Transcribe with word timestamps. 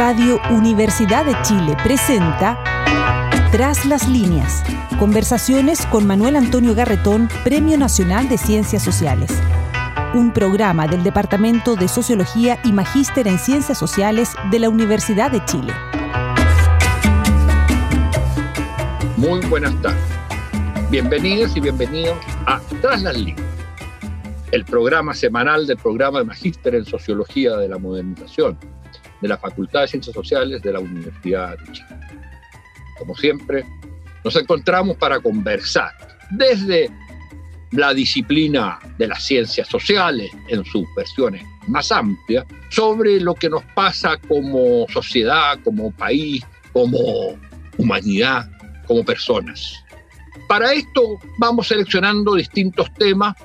Radio 0.00 0.40
Universidad 0.48 1.26
de 1.26 1.36
Chile 1.42 1.76
presenta 1.84 2.58
Tras 3.52 3.84
las 3.84 4.08
líneas. 4.08 4.64
Conversaciones 4.98 5.84
con 5.84 6.06
Manuel 6.06 6.36
Antonio 6.36 6.74
Garretón, 6.74 7.28
Premio 7.44 7.76
Nacional 7.76 8.26
de 8.26 8.38
Ciencias 8.38 8.82
Sociales. 8.82 9.30
Un 10.14 10.32
programa 10.32 10.86
del 10.86 11.02
Departamento 11.02 11.76
de 11.76 11.86
Sociología 11.86 12.58
y 12.64 12.72
Magíster 12.72 13.28
en 13.28 13.38
Ciencias 13.38 13.76
Sociales 13.76 14.30
de 14.50 14.60
la 14.60 14.70
Universidad 14.70 15.32
de 15.32 15.44
Chile. 15.44 15.74
Muy 19.18 19.40
buenas 19.50 19.74
tardes. 19.82 20.02
Bienvenidos 20.90 21.54
y 21.58 21.60
bienvenidos 21.60 22.16
a 22.46 22.58
Tras 22.80 23.02
las 23.02 23.18
líneas, 23.18 23.46
el 24.50 24.64
programa 24.64 25.12
semanal 25.12 25.66
del 25.66 25.76
programa 25.76 26.20
de 26.20 26.24
Magíster 26.24 26.74
en 26.74 26.86
Sociología 26.86 27.54
de 27.58 27.68
la 27.68 27.76
Modernización 27.76 28.56
de 29.20 29.28
la 29.28 29.36
Facultad 29.38 29.82
de 29.82 29.88
Ciencias 29.88 30.14
Sociales 30.14 30.62
de 30.62 30.72
la 30.72 30.80
Universidad 30.80 31.58
de 31.58 31.72
Chile. 31.72 31.88
Como 32.98 33.14
siempre, 33.16 33.64
nos 34.24 34.36
encontramos 34.36 34.96
para 34.96 35.20
conversar 35.20 35.92
desde 36.30 36.90
la 37.72 37.94
disciplina 37.94 38.78
de 38.98 39.06
las 39.06 39.24
ciencias 39.24 39.68
sociales 39.68 40.30
en 40.48 40.64
sus 40.64 40.84
versiones 40.96 41.44
más 41.68 41.92
amplias 41.92 42.44
sobre 42.70 43.20
lo 43.20 43.34
que 43.34 43.48
nos 43.48 43.62
pasa 43.74 44.16
como 44.28 44.86
sociedad, 44.88 45.58
como 45.62 45.92
país, 45.92 46.44
como 46.72 47.38
humanidad, 47.78 48.50
como 48.86 49.04
personas. 49.04 49.84
Para 50.48 50.72
esto 50.72 51.18
vamos 51.38 51.68
seleccionando 51.68 52.34
distintos 52.34 52.92
temas, 52.94 53.36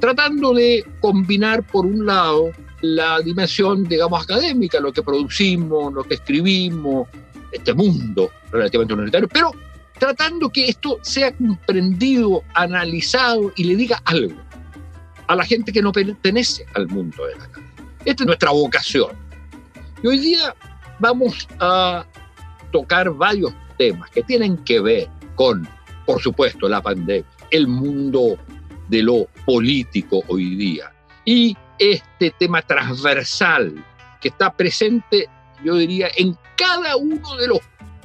tratando 0.00 0.54
de 0.54 0.84
combinar 1.00 1.62
por 1.66 1.84
un 1.84 2.06
lado 2.06 2.52
la 2.80 3.20
dimensión, 3.20 3.84
digamos, 3.84 4.22
académica, 4.22 4.80
lo 4.80 4.92
que 4.92 5.02
producimos, 5.02 5.92
lo 5.92 6.04
que 6.04 6.14
escribimos, 6.14 7.08
este 7.50 7.72
mundo 7.72 8.30
relativamente 8.50 8.94
universitario, 8.94 9.28
pero 9.28 9.52
tratando 9.98 10.50
que 10.50 10.68
esto 10.68 10.98
sea 11.02 11.32
comprendido, 11.32 12.42
analizado 12.54 13.52
y 13.56 13.64
le 13.64 13.76
diga 13.76 14.02
algo 14.04 14.36
a 15.26 15.36
la 15.36 15.44
gente 15.44 15.72
que 15.72 15.80
no 15.80 15.92
pertenece 15.92 16.66
al 16.74 16.88
mundo 16.88 17.24
de 17.26 17.36
la 17.36 17.44
academia. 17.44 17.72
Esta 18.04 18.24
es 18.24 18.26
nuestra 18.26 18.50
vocación. 18.50 19.12
Y 20.02 20.06
hoy 20.06 20.18
día 20.18 20.54
vamos 20.98 21.48
a 21.60 22.04
tocar 22.72 23.10
varios 23.10 23.54
temas 23.78 24.10
que 24.10 24.22
tienen 24.22 24.58
que 24.58 24.80
ver 24.80 25.08
con, 25.36 25.66
por 26.04 26.20
supuesto, 26.20 26.68
la 26.68 26.82
pandemia, 26.82 27.24
el 27.50 27.66
mundo 27.66 28.36
de 28.88 29.02
lo 29.02 29.26
político 29.46 30.22
hoy 30.28 30.56
día 30.56 30.92
y 31.24 31.56
este 31.78 32.30
tema 32.38 32.62
transversal 32.62 33.84
que 34.20 34.28
está 34.28 34.52
presente, 34.52 35.28
yo 35.62 35.76
diría, 35.76 36.08
en 36.16 36.36
cada 36.56 36.96
uno 36.96 37.36
de 37.36 37.48
los 37.48 37.60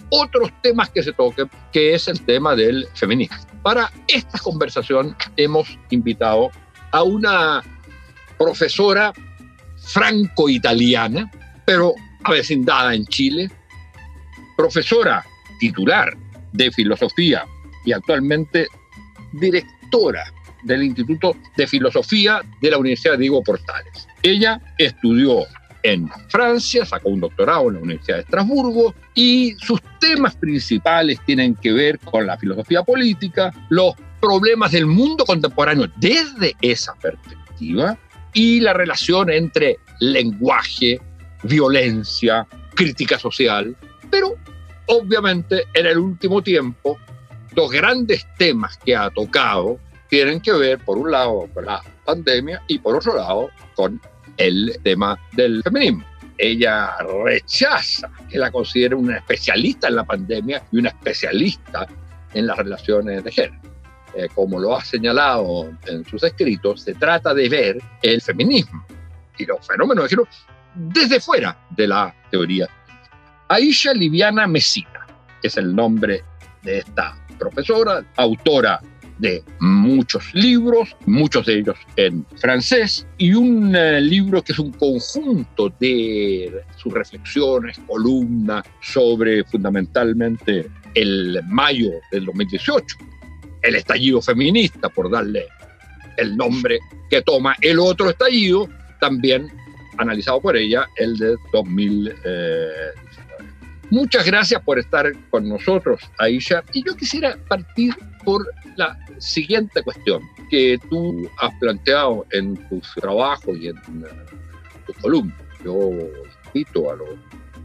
otros 0.09 0.51
temas 0.61 0.89
que 0.89 1.03
se 1.03 1.13
toquen, 1.13 1.49
que 1.71 1.93
es 1.93 2.07
el 2.07 2.21
tema 2.25 2.55
del 2.55 2.87
feminismo. 2.93 3.37
Para 3.61 3.91
esta 4.07 4.39
conversación 4.39 5.15
hemos 5.37 5.77
invitado 5.89 6.49
a 6.91 7.03
una 7.03 7.63
profesora 8.37 9.13
franco-italiana, 9.77 11.29
pero 11.65 11.93
avecindada 12.23 12.95
en 12.95 13.05
Chile, 13.05 13.49
profesora 14.57 15.23
titular 15.59 16.17
de 16.53 16.71
filosofía 16.71 17.45
y 17.85 17.91
actualmente 17.91 18.67
directora 19.33 20.33
del 20.63 20.83
Instituto 20.83 21.35
de 21.57 21.67
Filosofía 21.67 22.41
de 22.61 22.71
la 22.71 22.77
Universidad 22.77 23.17
Diego 23.17 23.43
Portales. 23.43 24.07
Ella 24.23 24.61
estudió 24.77 25.45
en 25.83 26.09
Francia, 26.27 26.85
sacó 26.85 27.09
un 27.09 27.21
doctorado 27.21 27.69
en 27.69 27.75
la 27.75 27.81
Universidad 27.81 28.17
de 28.17 28.21
Estrasburgo 28.23 28.93
y 29.15 29.55
sus 29.59 29.81
temas 29.99 30.35
principales 30.35 31.19
tienen 31.25 31.55
que 31.55 31.71
ver 31.71 31.99
con 31.99 32.27
la 32.27 32.37
filosofía 32.37 32.83
política, 32.83 33.53
los 33.69 33.93
problemas 34.19 34.71
del 34.71 34.85
mundo 34.85 35.23
contemporáneo 35.25 35.87
desde 35.97 36.55
esa 36.61 36.93
perspectiva 36.95 37.97
y 38.33 38.59
la 38.59 38.73
relación 38.73 39.29
entre 39.29 39.77
lenguaje, 39.99 40.99
violencia, 41.43 42.45
crítica 42.75 43.17
social, 43.17 43.75
pero 44.09 44.35
obviamente 44.87 45.63
en 45.73 45.85
el 45.85 45.97
último 45.97 46.41
tiempo 46.41 46.97
los 47.55 47.71
grandes 47.71 48.25
temas 48.37 48.77
que 48.77 48.95
ha 48.95 49.09
tocado 49.09 49.79
tienen 50.09 50.41
que 50.41 50.51
ver, 50.53 50.79
por 50.79 50.97
un 50.97 51.11
lado, 51.11 51.47
con 51.53 51.65
la 51.65 51.81
pandemia 52.03 52.61
y 52.67 52.79
por 52.79 52.95
otro 52.95 53.15
lado, 53.15 53.49
con 53.75 54.01
el 54.37 54.79
tema 54.83 55.19
del 55.33 55.61
feminismo. 55.63 56.03
Ella 56.37 56.95
rechaza 57.23 58.09
que 58.29 58.37
la 58.37 58.51
considere 58.51 58.95
una 58.95 59.17
especialista 59.17 59.87
en 59.87 59.95
la 59.95 60.03
pandemia 60.03 60.63
y 60.71 60.79
una 60.79 60.89
especialista 60.89 61.85
en 62.33 62.47
las 62.47 62.57
relaciones 62.57 63.23
de 63.23 63.31
género. 63.31 63.61
Eh, 64.15 64.27
como 64.33 64.59
lo 64.59 64.75
ha 64.75 64.83
señalado 64.83 65.69
en 65.85 66.03
sus 66.05 66.23
escritos, 66.23 66.81
se 66.81 66.95
trata 66.95 67.33
de 67.33 67.47
ver 67.47 67.77
el 68.01 68.21
feminismo 68.21 68.83
y 69.37 69.45
los 69.45 69.65
fenómenos 69.65 70.05
de 70.05 70.09
género 70.09 70.27
desde 70.73 71.19
fuera 71.19 71.57
de 71.71 71.87
la 71.87 72.15
teoría. 72.31 72.67
Aisha 73.49 73.93
Liviana 73.93 74.47
Mesina 74.47 75.05
es 75.43 75.57
el 75.57 75.75
nombre 75.75 76.23
de 76.63 76.79
esta 76.79 77.15
profesora, 77.37 78.03
autora 78.15 78.81
de 79.19 79.43
muchos 79.59 80.33
libros, 80.33 80.95
muchos 81.05 81.45
de 81.45 81.59
ellos 81.59 81.77
en 81.95 82.25
francés, 82.37 83.05
y 83.17 83.33
un 83.33 83.75
eh, 83.75 84.01
libro 84.01 84.41
que 84.41 84.53
es 84.53 84.59
un 84.59 84.71
conjunto 84.71 85.71
de 85.79 86.63
sus 86.77 86.93
reflexiones, 86.93 87.79
columnas 87.85 88.65
sobre 88.81 89.43
fundamentalmente 89.43 90.67
el 90.95 91.41
mayo 91.47 91.91
del 92.11 92.25
2018, 92.25 92.97
el 93.61 93.75
estallido 93.75 94.21
feminista, 94.21 94.89
por 94.89 95.11
darle 95.11 95.45
el 96.17 96.35
nombre 96.35 96.79
que 97.09 97.21
toma 97.21 97.55
el 97.61 97.79
otro 97.79 98.09
estallido, 98.09 98.69
también 98.99 99.47
analizado 99.97 100.41
por 100.41 100.55
ella, 100.55 100.87
el 100.95 101.17
de 101.17 101.35
2019. 101.51 103.09
Muchas 103.91 104.23
gracias 104.23 104.61
por 104.61 104.77
estar 104.77 105.11
con 105.31 105.49
nosotros, 105.49 105.99
Aisha. 106.19 106.63
Y 106.73 106.85
yo 106.85 106.95
quisiera 106.95 107.37
partir 107.47 107.95
por 108.23 108.47
la 108.79 108.97
siguiente 109.19 109.83
cuestión 109.83 110.23
que 110.49 110.79
tú 110.89 111.29
has 111.39 111.53
planteado 111.59 112.25
en 112.31 112.55
tus 112.69 112.93
trabajos 112.95 113.57
y 113.59 113.67
en 113.67 113.75
tu 114.87 114.93
columna. 115.01 115.35
Yo 115.63 115.91
invito 116.47 116.91
a 116.91 116.95
los 116.95 117.09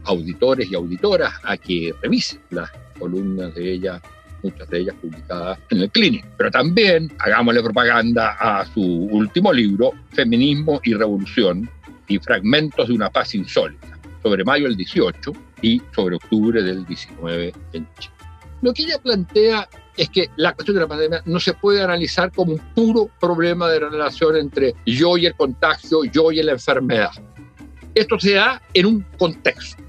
auditores 0.03 0.69
y 0.69 0.75
auditoras 0.75 1.33
a 1.43 1.55
que 1.55 1.93
revisen 2.03 2.41
las 2.49 2.69
columnas 2.99 3.55
de 3.55 3.71
ella, 3.71 4.01
muchas 4.43 4.69
de 4.69 4.79
ellas 4.79 4.95
publicadas 5.01 5.57
en 5.69 5.81
el 5.81 5.89
Clinic. 5.89 6.25
Pero 6.37 6.51
también 6.51 7.11
hagámosle 7.19 7.63
propaganda 7.63 8.35
a 8.39 8.65
su 8.65 8.81
último 8.81 9.53
libro, 9.53 9.93
Feminismo 10.11 10.81
y 10.83 10.93
Revolución 10.93 11.69
y 12.09 12.19
Fragmentos 12.19 12.89
de 12.89 12.93
una 12.93 13.09
Paz 13.09 13.33
Insólita, 13.35 13.97
sobre 14.21 14.43
mayo 14.43 14.65
del 14.65 14.75
18 14.75 15.31
y 15.61 15.81
sobre 15.95 16.17
octubre 16.17 16.61
del 16.61 16.85
19 16.85 17.53
en 17.71 17.87
Chile. 17.99 18.13
Lo 18.61 18.73
que 18.73 18.83
ella 18.83 18.99
plantea 19.01 19.69
es 19.97 20.09
que 20.09 20.29
la 20.35 20.53
cuestión 20.53 20.75
de 20.75 20.81
la 20.81 20.87
pandemia 20.87 21.21
no 21.25 21.39
se 21.39 21.53
puede 21.53 21.81
analizar 21.81 22.31
como 22.31 22.53
un 22.53 22.59
puro 22.73 23.09
problema 23.19 23.69
de 23.69 23.79
relación 23.79 24.35
entre 24.35 24.75
yo 24.85 25.17
y 25.17 25.25
el 25.25 25.35
contagio, 25.35 26.03
yo 26.03 26.31
y 26.31 26.41
la 26.43 26.53
enfermedad. 26.53 27.11
Esto 27.93 28.19
se 28.19 28.33
da 28.33 28.61
en 28.73 28.85
un 28.85 29.05
contexto. 29.17 29.81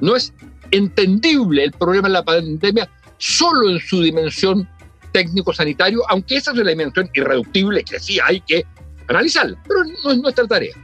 No 0.00 0.16
es 0.16 0.32
entendible 0.70 1.64
el 1.64 1.72
problema 1.72 2.08
de 2.08 2.14
la 2.14 2.24
pandemia 2.24 2.88
solo 3.18 3.70
en 3.70 3.80
su 3.80 4.00
dimensión 4.00 4.68
técnico-sanitario, 5.12 6.02
aunque 6.08 6.36
esa 6.36 6.52
es 6.52 6.58
una 6.58 6.70
dimensión 6.70 7.10
irreductible 7.14 7.84
que 7.84 7.98
sí 7.98 8.18
hay 8.24 8.40
que 8.42 8.64
analizarla, 9.08 9.60
pero 9.66 9.80
no 10.04 10.10
es 10.12 10.18
nuestra 10.18 10.46
tarea. 10.46 10.74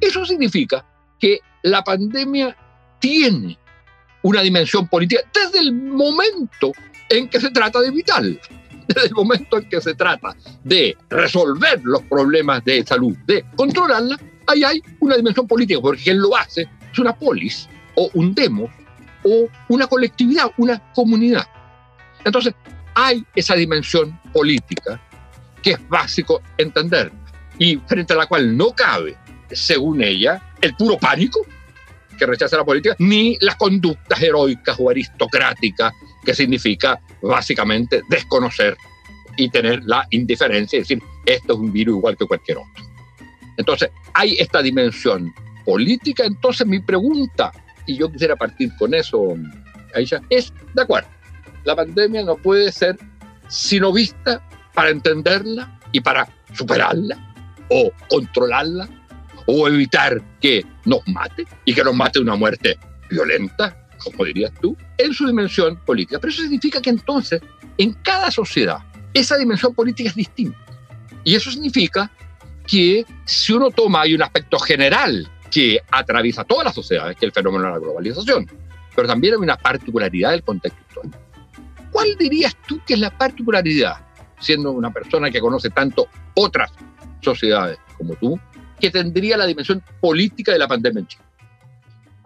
Eso 0.00 0.24
significa 0.24 0.84
que 1.18 1.40
la 1.62 1.82
pandemia 1.82 2.56
tiene 3.00 3.58
una 4.22 4.42
dimensión 4.42 4.88
política 4.88 5.22
desde 5.32 5.60
el 5.60 5.72
momento 5.72 6.72
en 7.08 7.28
que 7.28 7.40
se 7.40 7.50
trata 7.50 7.80
de 7.80 7.88
evitarla. 7.88 8.36
Desde 8.88 9.08
el 9.08 9.14
momento 9.14 9.58
en 9.58 9.68
que 9.68 9.80
se 9.80 9.94
trata 9.94 10.36
de 10.62 10.96
resolver 11.10 11.80
los 11.82 12.02
problemas 12.02 12.64
de 12.64 12.84
salud, 12.86 13.16
de 13.26 13.44
controlarla, 13.56 14.16
ahí 14.46 14.62
hay 14.62 14.82
una 15.00 15.16
dimensión 15.16 15.46
política, 15.48 15.80
porque 15.80 16.02
quien 16.02 16.20
lo 16.20 16.36
hace 16.36 16.68
es 16.92 16.98
una 16.98 17.14
polis, 17.14 17.68
o 17.96 18.08
un 18.14 18.34
demo, 18.34 18.70
o 19.24 19.48
una 19.68 19.88
colectividad, 19.88 20.52
una 20.56 20.92
comunidad. 20.92 21.46
Entonces, 22.24 22.54
hay 22.94 23.24
esa 23.34 23.54
dimensión 23.54 24.18
política 24.32 25.00
que 25.62 25.72
es 25.72 25.88
básico 25.88 26.40
entender 26.56 27.10
y 27.58 27.76
frente 27.86 28.12
a 28.12 28.16
la 28.16 28.26
cual 28.26 28.56
no 28.56 28.70
cabe, 28.70 29.16
según 29.50 30.02
ella, 30.02 30.42
el 30.60 30.74
puro 30.76 30.96
pánico 30.98 31.40
que 32.18 32.26
rechaza 32.26 32.56
la 32.56 32.64
política, 32.64 32.96
ni 32.98 33.36
las 33.40 33.56
conductas 33.56 34.20
heroicas 34.22 34.76
o 34.78 34.88
aristocráticas 34.88 35.92
que 36.26 36.34
significa 36.34 37.00
básicamente 37.22 38.02
desconocer 38.10 38.76
y 39.38 39.48
tener 39.48 39.82
la 39.84 40.06
indiferencia 40.10 40.76
y 40.76 40.80
decir, 40.80 41.02
esto 41.24 41.54
es 41.54 41.58
un 41.58 41.72
virus 41.72 41.96
igual 41.96 42.16
que 42.16 42.26
cualquier 42.26 42.58
otro. 42.58 42.84
Entonces, 43.56 43.90
hay 44.12 44.34
esta 44.38 44.60
dimensión 44.60 45.32
política. 45.64 46.24
Entonces, 46.24 46.66
mi 46.66 46.80
pregunta 46.80 47.52
y 47.86 47.96
yo 47.96 48.10
quisiera 48.10 48.34
partir 48.36 48.70
con 48.76 48.92
eso, 48.92 49.36
Aisha, 49.94 50.20
es, 50.28 50.52
de 50.74 50.82
acuerdo, 50.82 51.08
la 51.64 51.76
pandemia 51.76 52.22
no 52.24 52.36
puede 52.36 52.72
ser 52.72 52.98
sino 53.48 53.92
vista 53.92 54.42
para 54.74 54.90
entenderla 54.90 55.78
y 55.92 56.00
para 56.00 56.28
superarla 56.52 57.16
o 57.70 57.90
controlarla 58.08 58.88
o 59.46 59.68
evitar 59.68 60.20
que 60.40 60.64
nos 60.84 61.06
mate 61.06 61.46
y 61.64 61.72
que 61.72 61.84
nos 61.84 61.94
mate 61.94 62.18
una 62.18 62.34
muerte 62.34 62.76
violenta, 63.08 63.85
como 64.10 64.24
dirías 64.24 64.52
tú, 64.60 64.76
en 64.98 65.12
su 65.12 65.26
dimensión 65.26 65.76
política. 65.84 66.18
Pero 66.20 66.32
eso 66.32 66.42
significa 66.42 66.80
que 66.80 66.90
entonces 66.90 67.40
en 67.78 67.92
cada 67.94 68.30
sociedad 68.30 68.78
esa 69.12 69.36
dimensión 69.36 69.74
política 69.74 70.10
es 70.10 70.16
distinta. 70.16 70.58
Y 71.24 71.34
eso 71.34 71.50
significa 71.50 72.10
que 72.66 73.04
si 73.24 73.52
uno 73.52 73.70
toma, 73.70 74.02
hay 74.02 74.14
un 74.14 74.22
aspecto 74.22 74.58
general 74.58 75.30
que 75.50 75.80
atraviesa 75.90 76.44
todas 76.44 76.64
las 76.66 76.74
sociedades, 76.74 77.16
que 77.16 77.26
es 77.26 77.30
el 77.30 77.32
fenómeno 77.32 77.64
de 77.64 77.70
la 77.70 77.78
globalización, 77.78 78.46
pero 78.94 79.08
también 79.08 79.34
hay 79.34 79.40
una 79.40 79.56
particularidad 79.56 80.32
del 80.32 80.42
contexto 80.42 80.80
actual. 80.86 81.10
¿Cuál 81.90 82.16
dirías 82.18 82.56
tú 82.66 82.80
que 82.86 82.94
es 82.94 83.00
la 83.00 83.16
particularidad, 83.16 83.96
siendo 84.38 84.72
una 84.72 84.90
persona 84.90 85.30
que 85.30 85.40
conoce 85.40 85.70
tanto 85.70 86.08
otras 86.34 86.72
sociedades 87.20 87.78
como 87.96 88.14
tú, 88.16 88.38
que 88.78 88.90
tendría 88.90 89.36
la 89.36 89.46
dimensión 89.46 89.82
política 90.00 90.52
de 90.52 90.58
la 90.58 90.68
pandemia 90.68 91.00
en 91.00 91.06
Chile? 91.06 91.24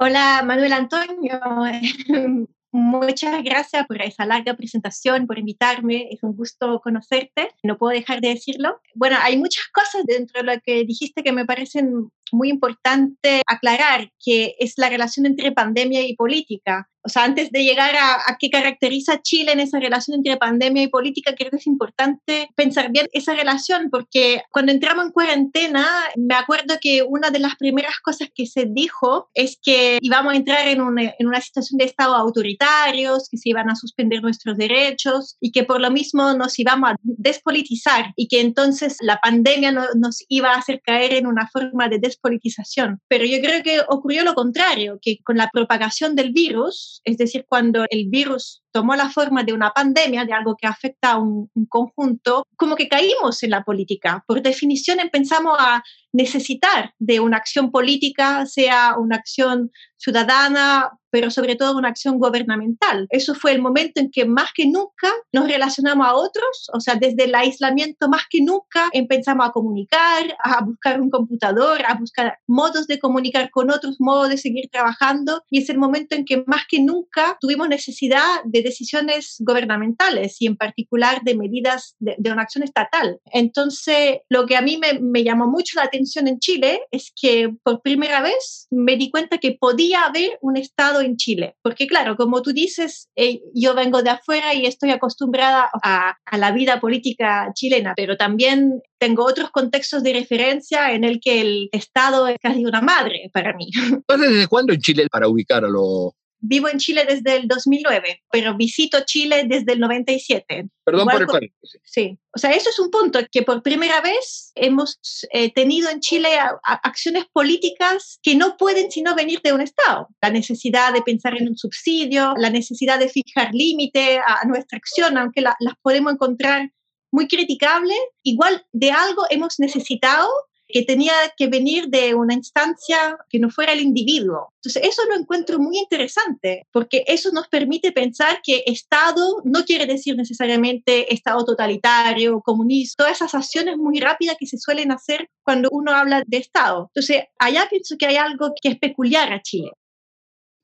Hola, 0.02 0.42
Manuel 0.46 0.72
Antonio. 0.72 1.38
Muchas 2.72 3.44
gracias 3.44 3.86
por 3.86 4.00
esa 4.00 4.24
larga 4.24 4.54
presentación, 4.54 5.26
por 5.26 5.38
invitarme. 5.38 6.08
Es 6.10 6.22
un 6.22 6.34
gusto 6.34 6.80
conocerte. 6.80 7.50
No 7.62 7.76
puedo 7.76 7.92
dejar 7.92 8.22
de 8.22 8.28
decirlo. 8.28 8.80
Bueno, 8.94 9.18
hay 9.20 9.36
muchas 9.36 9.64
cosas 9.74 10.04
dentro 10.06 10.40
de 10.40 10.54
lo 10.54 10.60
que 10.64 10.84
dijiste 10.84 11.22
que 11.22 11.32
me 11.32 11.44
parecen 11.44 12.08
muy 12.32 12.48
importante 12.48 13.42
aclarar, 13.46 14.10
que 14.24 14.54
es 14.58 14.72
la 14.78 14.88
relación 14.88 15.26
entre 15.26 15.52
pandemia 15.52 16.00
y 16.06 16.16
política. 16.16 16.88
O 17.02 17.08
sea, 17.08 17.24
antes 17.24 17.50
de 17.50 17.64
llegar 17.64 17.94
a, 17.96 18.36
qué 18.38 18.50
caracteriza 18.50 19.20
Chile 19.22 19.52
en 19.52 19.60
esa 19.60 19.78
relación 19.78 20.16
entre 20.16 20.36
pandemia 20.36 20.82
y 20.82 20.88
política, 20.88 21.34
creo 21.34 21.50
que 21.50 21.56
es 21.56 21.66
importante 21.66 22.48
pensar 22.54 22.90
bien 22.90 23.06
esa 23.12 23.34
relación, 23.34 23.88
porque 23.90 24.42
cuando 24.50 24.72
entramos 24.72 25.06
en 25.06 25.12
cuarentena, 25.12 25.86
me 26.16 26.34
acuerdo 26.34 26.76
que 26.80 27.02
una 27.02 27.30
de 27.30 27.38
las 27.38 27.56
primeras 27.56 27.98
cosas 28.00 28.28
que 28.34 28.46
se 28.46 28.66
dijo 28.66 29.28
es 29.34 29.58
que 29.62 29.98
íbamos 30.00 30.34
a 30.34 30.36
entrar 30.36 30.68
en 30.68 30.80
una, 30.80 31.14
en 31.18 31.26
una 31.26 31.40
situación 31.40 31.78
de 31.78 31.84
estado 31.84 32.14
autoritarios, 32.14 33.28
que 33.28 33.38
se 33.38 33.48
iban 33.48 33.70
a 33.70 33.76
suspender 33.76 34.22
nuestros 34.22 34.56
derechos 34.56 35.36
y 35.40 35.52
que 35.52 35.64
por 35.64 35.80
lo 35.80 35.90
mismo 35.90 36.32
nos 36.34 36.58
íbamos 36.58 36.90
a 36.90 36.96
despolitizar 37.02 38.12
y 38.16 38.28
que 38.28 38.40
entonces 38.40 38.96
la 39.00 39.18
pandemia 39.18 39.72
no, 39.72 39.84
nos 39.96 40.24
iba 40.28 40.52
a 40.52 40.58
hacer 40.58 40.80
caer 40.82 41.14
en 41.14 41.26
una 41.26 41.48
forma 41.48 41.88
de 41.88 41.98
despolitización. 41.98 43.00
Pero 43.08 43.24
yo 43.24 43.40
creo 43.40 43.62
que 43.62 43.80
ocurrió 43.88 44.24
lo 44.24 44.34
contrario, 44.34 44.98
que 45.00 45.18
con 45.22 45.36
la 45.36 45.50
propagación 45.52 46.14
del 46.14 46.32
virus, 46.32 46.89
es 47.04 47.18
decir, 47.18 47.46
cuando 47.48 47.84
el 47.90 48.08
virus 48.08 48.62
tomó 48.72 48.94
la 48.96 49.10
forma 49.10 49.42
de 49.44 49.52
una 49.52 49.70
pandemia, 49.70 50.24
de 50.24 50.32
algo 50.32 50.56
que 50.56 50.66
afecta 50.66 51.12
a 51.12 51.18
un, 51.18 51.50
conjunto, 51.68 52.46
como 52.56 52.76
que 52.76 52.88
caímos 52.88 53.42
en 53.42 53.50
la 53.50 53.62
política. 53.62 54.24
Por 54.26 54.42
definición 54.42 55.00
empezamos 55.00 55.56
a 55.58 55.82
necesitar 56.12 56.92
de 56.98 57.20
una 57.20 57.36
acción 57.36 57.70
política, 57.70 58.46
sea 58.46 58.96
una 58.98 59.16
acción 59.16 59.70
ciudadana, 59.96 60.90
pero 61.10 61.30
sobre 61.30 61.56
todo 61.56 61.76
una 61.76 61.88
acción 61.88 62.18
gubernamental. 62.18 63.06
Eso 63.10 63.34
fue 63.34 63.52
el 63.52 63.60
momento 63.60 64.00
en 64.00 64.10
que 64.10 64.24
más 64.24 64.50
que 64.54 64.66
nunca 64.66 65.12
nos 65.32 65.46
relacionamos 65.46 66.06
a 66.06 66.14
otros, 66.14 66.70
o 66.72 66.80
sea, 66.80 66.94
desde 66.94 67.24
el 67.24 67.34
aislamiento 67.34 68.08
más 68.08 68.22
que 68.30 68.40
nunca 68.40 68.88
empezamos 68.92 69.48
a 69.48 69.52
comunicar, 69.52 70.36
a 70.42 70.64
buscar 70.64 71.00
un 71.00 71.10
computador, 71.10 71.82
a 71.86 71.94
buscar 71.94 72.38
modos 72.46 72.86
de 72.86 72.98
comunicar 72.98 73.50
con 73.50 73.70
otros, 73.70 73.96
modos 73.98 74.30
de 74.30 74.38
seguir 74.38 74.68
trabajando, 74.70 75.42
y 75.50 75.58
es 75.60 75.68
el 75.68 75.78
momento 75.78 76.14
en 76.14 76.24
que 76.24 76.44
más 76.46 76.62
que 76.68 76.80
nunca 76.80 77.36
tuvimos 77.40 77.68
necesidad 77.68 78.42
de 78.44 78.59
decisiones 78.62 79.36
gubernamentales 79.38 80.40
y 80.40 80.46
en 80.46 80.56
particular 80.56 81.22
de 81.22 81.36
medidas 81.36 81.96
de, 81.98 82.16
una 82.30 82.42
acción 82.42 82.62
estatal. 82.64 83.18
Entonces, 83.32 84.18
lo 84.28 84.46
que 84.46 84.56
a 84.56 84.62
mí 84.62 84.78
me, 84.78 85.24
llamó 85.24 85.46
mucho 85.46 85.78
la 85.78 85.84
atención 85.84 86.28
en 86.28 86.38
Chile 86.38 86.82
es 86.90 87.12
que 87.20 87.52
por 87.62 87.82
primera 87.82 88.22
vez 88.22 88.66
me 88.70 88.96
di 88.96 89.10
cuenta 89.10 89.38
que 89.38 89.56
podía 89.58 90.04
haber 90.04 90.38
un 90.40 90.56
Estado 90.56 91.00
en 91.00 91.16
Chile. 91.16 91.56
Porque 91.62 91.86
claro, 91.86 92.16
como 92.16 92.42
tú 92.42 92.52
dices, 92.52 93.08
eh, 93.16 93.40
yo 93.54 93.74
vengo 93.74 94.02
de 94.02 94.10
afuera 94.10 94.54
y 94.54 94.66
estoy 94.66 94.90
acostumbrada 94.90 95.70
a, 95.82 96.16
a 96.24 96.38
la 96.38 96.52
vida 96.52 96.80
política 96.80 97.50
chilena, 97.54 97.94
pero 97.96 98.16
también 98.16 98.80
tengo 98.98 99.24
otros 99.24 99.50
contextos 99.50 100.02
de 100.02 100.12
referencia 100.12 100.92
en 100.92 101.04
el 101.04 101.20
que 101.20 101.40
el 101.40 101.68
Estado 101.72 102.28
es 102.28 102.36
casi 102.40 102.64
una 102.64 102.80
madre 102.82 103.30
para 103.32 103.54
mí. 103.54 103.70
¿Desde 104.08 104.46
cuándo 104.46 104.72
en 104.72 104.80
Chile, 104.80 105.06
para 105.10 105.28
ubicar 105.28 105.64
a 105.64 105.68
los 105.68 106.12
vivo 106.40 106.68
en 106.68 106.78
Chile 106.78 107.04
desde 107.06 107.36
el 107.36 107.48
2009, 107.48 108.22
pero 108.30 108.56
visito 108.56 108.98
Chile 109.04 109.44
desde 109.46 109.72
el 109.72 109.80
97. 109.80 110.68
Perdón 110.84 111.06
por 111.06 111.20
el 111.20 111.26
paréntesis. 111.26 111.80
Sí, 111.84 112.18
o 112.34 112.38
sea, 112.38 112.52
eso 112.52 112.70
es 112.70 112.78
un 112.78 112.90
punto 112.90 113.20
que 113.30 113.42
por 113.42 113.62
primera 113.62 114.00
vez 114.00 114.52
hemos 114.54 114.98
eh, 115.32 115.52
tenido 115.52 115.90
en 115.90 116.00
Chile 116.00 116.28
acciones 116.62 117.24
políticas 117.32 118.18
que 118.22 118.34
no 118.34 118.56
pueden 118.56 118.90
sino 118.90 119.14
venir 119.14 119.40
de 119.42 119.52
un 119.52 119.60
Estado. 119.60 120.08
La 120.20 120.30
necesidad 120.30 120.92
de 120.92 121.02
pensar 121.02 121.36
en 121.36 121.48
un 121.48 121.56
subsidio, 121.56 122.34
la 122.36 122.50
necesidad 122.50 122.98
de 122.98 123.08
fijar 123.08 123.50
límite 123.52 124.18
a, 124.18 124.44
nuestra 124.46 124.78
acción, 124.78 125.16
aunque 125.18 125.42
las 125.42 125.56
podemos 125.82 126.12
encontrar 126.12 126.70
muy 127.12 127.28
criticables, 127.28 127.98
igual 128.22 128.64
de 128.72 128.92
algo 128.92 129.24
hemos 129.30 129.58
necesitado 129.58 130.28
que 130.72 130.82
tenía 130.82 131.12
que 131.36 131.48
venir 131.48 131.88
de 131.88 132.14
una 132.14 132.34
instancia 132.34 133.16
que 133.28 133.38
no 133.38 133.50
fuera 133.50 133.72
el 133.72 133.80
individuo. 133.80 134.52
Entonces, 134.56 134.82
eso 134.84 135.02
lo 135.08 135.16
encuentro 135.16 135.58
muy 135.58 135.78
interesante, 135.78 136.66
porque 136.72 137.04
eso 137.06 137.30
nos 137.32 137.48
permite 137.48 137.92
pensar 137.92 138.40
que 138.42 138.62
Estado 138.66 139.42
no 139.44 139.64
quiere 139.64 139.86
decir 139.86 140.16
necesariamente 140.16 141.12
Estado 141.12 141.44
totalitario, 141.44 142.40
comunista, 142.40 143.04
todas 143.04 143.16
esas 143.16 143.34
acciones 143.34 143.76
muy 143.76 144.00
rápidas 144.00 144.36
que 144.38 144.46
se 144.46 144.58
suelen 144.58 144.92
hacer 144.92 145.28
cuando 145.42 145.68
uno 145.72 145.92
habla 145.92 146.22
de 146.26 146.36
Estado. 146.36 146.90
Entonces, 146.94 147.24
allá 147.38 147.66
pienso 147.70 147.96
que 147.98 148.06
hay 148.06 148.16
algo 148.16 148.52
que 148.60 148.70
es 148.70 148.78
peculiar 148.78 149.32
a 149.32 149.42
Chile. 149.42 149.70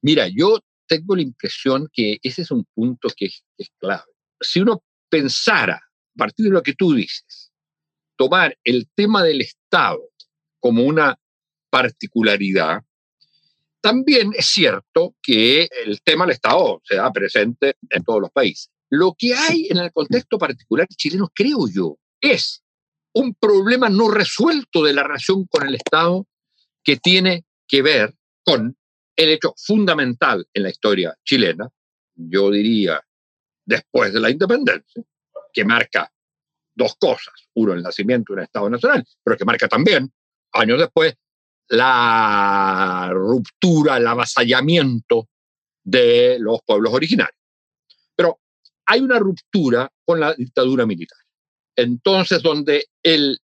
Mira, 0.02 0.28
yo 0.28 0.60
tengo 0.86 1.16
la 1.16 1.22
impresión 1.22 1.88
que 1.92 2.18
ese 2.22 2.42
es 2.42 2.50
un 2.50 2.64
punto 2.74 3.08
que 3.16 3.26
es, 3.26 3.42
es 3.58 3.68
clave. 3.78 4.04
Si 4.40 4.60
uno 4.60 4.82
pensara, 5.08 5.74
a 5.76 6.18
partir 6.18 6.46
de 6.46 6.52
lo 6.52 6.62
que 6.62 6.74
tú 6.74 6.94
dices, 6.94 7.45
tomar 8.16 8.56
el 8.64 8.88
tema 8.94 9.22
del 9.22 9.40
Estado 9.40 10.02
como 10.60 10.82
una 10.84 11.18
particularidad, 11.70 12.82
también 13.80 14.32
es 14.36 14.46
cierto 14.46 15.14
que 15.22 15.68
el 15.84 16.02
tema 16.02 16.24
del 16.24 16.34
Estado 16.34 16.80
se 16.84 16.96
da 16.96 17.12
presente 17.12 17.76
en 17.90 18.02
todos 18.02 18.20
los 18.20 18.30
países. 18.30 18.70
Lo 18.88 19.14
que 19.16 19.34
hay 19.34 19.68
en 19.68 19.78
el 19.78 19.92
contexto 19.92 20.38
particular 20.38 20.86
chileno, 20.88 21.30
creo 21.34 21.68
yo, 21.68 21.98
es 22.20 22.62
un 23.12 23.34
problema 23.34 23.88
no 23.88 24.10
resuelto 24.10 24.82
de 24.82 24.92
la 24.92 25.02
relación 25.02 25.46
con 25.46 25.66
el 25.66 25.74
Estado 25.74 26.26
que 26.82 26.96
tiene 26.96 27.44
que 27.68 27.82
ver 27.82 28.14
con 28.44 28.76
el 29.16 29.30
hecho 29.30 29.54
fundamental 29.56 30.46
en 30.52 30.62
la 30.62 30.70
historia 30.70 31.16
chilena, 31.24 31.68
yo 32.14 32.50
diría 32.50 33.00
después 33.64 34.12
de 34.12 34.20
la 34.20 34.30
independencia, 34.30 35.02
que 35.52 35.64
marca 35.64 36.12
dos 36.76 36.94
cosas. 36.96 37.34
Uno, 37.54 37.72
el 37.72 37.82
nacimiento 37.82 38.32
de 38.32 38.38
un 38.38 38.44
Estado 38.44 38.70
nacional, 38.70 39.04
pero 39.24 39.36
que 39.36 39.44
marca 39.44 39.66
también, 39.66 40.12
años 40.52 40.78
después, 40.78 41.14
la 41.68 43.10
ruptura, 43.12 43.96
el 43.96 44.06
avasallamiento 44.06 45.28
de 45.82 46.38
los 46.38 46.60
pueblos 46.64 46.92
originarios. 46.92 47.40
Pero 48.14 48.40
hay 48.86 49.00
una 49.00 49.18
ruptura 49.18 49.90
con 50.04 50.20
la 50.20 50.34
dictadura 50.34 50.86
militar. 50.86 51.18
Entonces, 51.74 52.42
donde 52.42 52.86
el 53.02 53.40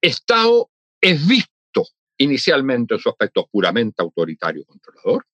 Estado 0.00 0.70
es 1.00 1.26
visto 1.26 1.86
inicialmente 2.18 2.94
en 2.94 3.00
su 3.00 3.08
aspecto 3.08 3.46
puramente 3.50 4.02
autoritario 4.02 4.64
controlador, 4.64 5.26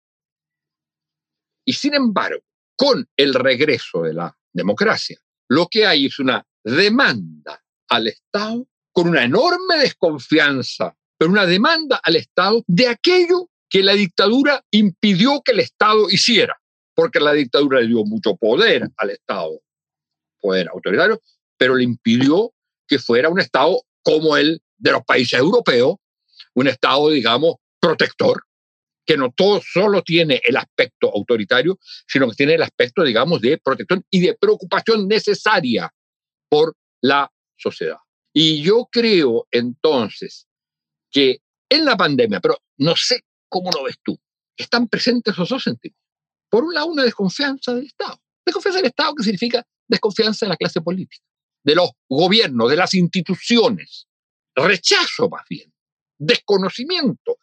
y 1.64 1.72
sin 1.72 1.94
embargo, 1.94 2.42
con 2.76 3.08
el 3.16 3.34
regreso 3.34 4.02
de 4.02 4.14
la 4.14 4.36
democracia, 4.52 5.20
lo 5.50 5.66
que 5.66 5.84
hay 5.84 6.06
es 6.06 6.18
una 6.20 6.46
demanda 6.62 7.60
al 7.88 8.06
Estado 8.06 8.66
con 8.92 9.08
una 9.08 9.24
enorme 9.24 9.78
desconfianza, 9.78 10.96
pero 11.18 11.30
una 11.30 11.44
demanda 11.44 12.00
al 12.02 12.16
Estado 12.16 12.62
de 12.68 12.86
aquello 12.86 13.50
que 13.68 13.82
la 13.82 13.94
dictadura 13.94 14.64
impidió 14.70 15.42
que 15.42 15.52
el 15.52 15.60
Estado 15.60 16.08
hiciera, 16.08 16.56
porque 16.94 17.18
la 17.18 17.32
dictadura 17.32 17.80
le 17.80 17.88
dio 17.88 18.04
mucho 18.04 18.36
poder 18.36 18.88
al 18.96 19.10
Estado, 19.10 19.60
poder 20.40 20.68
autoritario, 20.68 21.20
pero 21.56 21.74
le 21.74 21.82
impidió 21.82 22.52
que 22.86 23.00
fuera 23.00 23.28
un 23.28 23.40
Estado 23.40 23.82
como 24.02 24.36
el 24.36 24.62
de 24.78 24.92
los 24.92 25.04
países 25.04 25.38
europeos, 25.38 25.96
un 26.54 26.68
Estado, 26.68 27.10
digamos, 27.10 27.56
protector, 27.80 28.44
que 29.10 29.16
no 29.16 29.32
todo 29.32 29.60
solo 29.60 30.02
tiene 30.02 30.40
el 30.44 30.56
aspecto 30.56 31.10
autoritario, 31.12 31.80
sino 32.06 32.28
que 32.28 32.36
tiene 32.36 32.54
el 32.54 32.62
aspecto, 32.62 33.02
digamos, 33.02 33.40
de 33.40 33.58
protección 33.58 34.06
y 34.08 34.20
de 34.20 34.36
preocupación 34.36 35.08
necesaria 35.08 35.92
por 36.48 36.76
la 37.00 37.28
sociedad. 37.56 37.96
Y 38.32 38.62
yo 38.62 38.88
creo 38.88 39.48
entonces 39.50 40.46
que 41.10 41.40
en 41.68 41.86
la 41.86 41.96
pandemia, 41.96 42.38
pero 42.38 42.58
no 42.76 42.94
sé 42.94 43.24
cómo 43.48 43.72
lo 43.76 43.82
ves 43.82 43.96
tú, 44.00 44.16
están 44.56 44.86
presentes 44.86 45.34
esos 45.34 45.48
dos 45.48 45.64
sentimientos. 45.64 46.06
Por 46.48 46.62
un 46.62 46.72
lado, 46.72 46.86
una 46.86 47.02
desconfianza 47.02 47.74
del 47.74 47.86
Estado. 47.86 48.16
Desconfianza 48.46 48.78
del 48.78 48.90
Estado, 48.90 49.14
que 49.16 49.24
significa 49.24 49.66
desconfianza 49.88 50.46
de 50.46 50.50
la 50.50 50.56
clase 50.56 50.82
política, 50.82 51.24
de 51.64 51.74
los 51.74 51.90
gobiernos, 52.08 52.70
de 52.70 52.76
las 52.76 52.94
instituciones. 52.94 54.06
Rechazo, 54.54 55.28
más 55.28 55.42
bien, 55.50 55.74
desconocimiento 56.16 57.38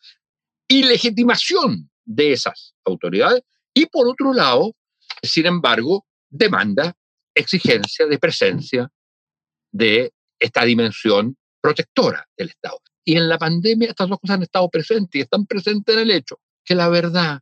y 0.67 0.83
legitimación 0.83 1.89
de 2.05 2.33
esas 2.33 2.75
autoridades. 2.85 3.43
Y 3.73 3.85
por 3.85 4.07
otro 4.07 4.33
lado, 4.33 4.75
sin 5.21 5.45
embargo, 5.45 6.05
demanda 6.29 6.95
exigencia 7.35 8.05
de 8.07 8.19
presencia 8.19 8.89
de 9.71 10.11
esta 10.39 10.63
dimensión 10.65 11.37
protectora 11.61 12.27
del 12.37 12.49
Estado. 12.49 12.81
Y 13.03 13.15
en 13.15 13.29
la 13.29 13.37
pandemia 13.37 13.89
estas 13.89 14.09
dos 14.09 14.19
cosas 14.19 14.35
han 14.35 14.43
estado 14.43 14.69
presentes 14.69 15.19
y 15.19 15.21
están 15.21 15.45
presentes 15.45 15.95
en 15.95 16.01
el 16.01 16.11
hecho 16.11 16.39
que 16.65 16.75
la 16.75 16.89
verdad 16.89 17.39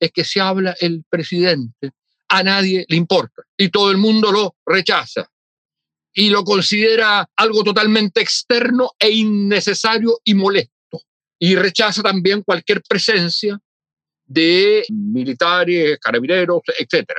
es 0.00 0.10
que 0.10 0.24
si 0.24 0.40
habla 0.40 0.74
el 0.80 1.04
presidente, 1.08 1.92
a 2.28 2.42
nadie 2.42 2.86
le 2.88 2.96
importa 2.96 3.42
y 3.56 3.68
todo 3.68 3.90
el 3.90 3.98
mundo 3.98 4.32
lo 4.32 4.56
rechaza 4.64 5.28
y 6.14 6.30
lo 6.30 6.44
considera 6.44 7.28
algo 7.36 7.62
totalmente 7.62 8.20
externo 8.20 8.92
e 8.98 9.10
innecesario 9.10 10.18
y 10.24 10.34
molesto. 10.34 10.72
Y 11.44 11.56
rechaza 11.56 12.02
también 12.02 12.42
cualquier 12.42 12.80
presencia 12.88 13.58
de 14.24 14.84
militares, 14.88 15.98
carabineros, 15.98 16.60
etc. 16.78 17.10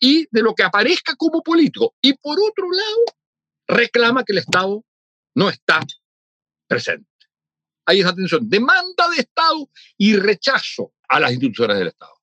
Y 0.00 0.26
de 0.30 0.40
lo 0.40 0.54
que 0.54 0.62
aparezca 0.62 1.14
como 1.16 1.42
político. 1.42 1.94
Y 2.00 2.14
por 2.14 2.38
otro 2.40 2.64
lado, 2.72 3.04
reclama 3.68 4.24
que 4.24 4.32
el 4.32 4.38
Estado 4.38 4.82
no 5.34 5.50
está 5.50 5.80
presente. 6.66 7.06
Hay 7.84 8.00
esa 8.00 8.14
tensión, 8.14 8.48
demanda 8.48 9.10
de 9.14 9.20
Estado 9.20 9.68
y 9.98 10.16
rechazo 10.16 10.94
a 11.10 11.20
las 11.20 11.32
instituciones 11.32 11.76
del 11.76 11.88
Estado. 11.88 12.14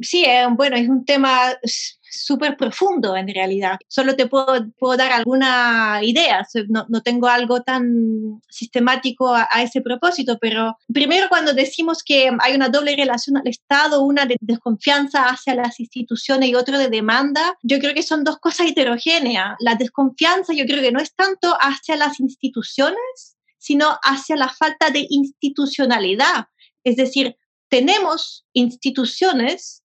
Sí, 0.00 0.24
eh, 0.24 0.46
bueno, 0.52 0.76
es 0.76 0.88
un 0.88 1.04
tema 1.04 1.52
súper 2.10 2.56
profundo 2.56 3.16
en 3.16 3.28
realidad. 3.28 3.78
Solo 3.88 4.16
te 4.16 4.26
puedo, 4.26 4.70
puedo 4.78 4.96
dar 4.96 5.12
alguna 5.12 6.00
idea, 6.02 6.46
no, 6.68 6.86
no, 6.88 7.02
tengo 7.02 7.28
algo 7.28 7.62
tan 7.62 8.42
sistemático 8.48 9.34
a, 9.34 9.46
ese 9.62 9.80
propósito, 9.80 10.38
pero 10.40 10.76
primero 10.92 11.28
cuando 11.28 11.52
decimos 11.52 12.02
que 12.02 12.30
hay 12.40 12.54
una 12.54 12.68
doble 12.68 12.96
relación 12.96 13.36
al 13.36 13.46
Estado, 13.46 14.02
una 14.02 14.26
de 14.26 14.36
desconfianza 14.40 15.24
hacia 15.24 15.54
las 15.54 15.80
instituciones 15.80 16.48
y 16.48 16.54
otra 16.54 16.78
de 16.78 16.88
demanda, 16.88 17.56
yo 17.62 17.78
creo 17.78 17.94
que 17.94 18.02
son 18.02 18.24
dos 18.24 18.38
cosas 18.38 18.68
heterogéneas. 18.68 19.56
La 19.60 19.74
desconfianza 19.74 20.52
yo 20.52 20.64
creo 20.64 20.82
que 20.82 20.92
no 20.92 21.00
es 21.00 21.14
tanto 21.14 21.56
hacia 21.60 21.96
las 21.96 22.20
instituciones, 22.20 23.36
sino 23.58 23.98
hacia 24.02 24.36
la 24.36 24.48
falta 24.48 24.90
de 24.90 25.06
institucionalidad. 25.08 26.46
Es 26.82 26.96
decir, 26.96 27.36
tenemos 27.68 28.46
instituciones, 28.52 29.79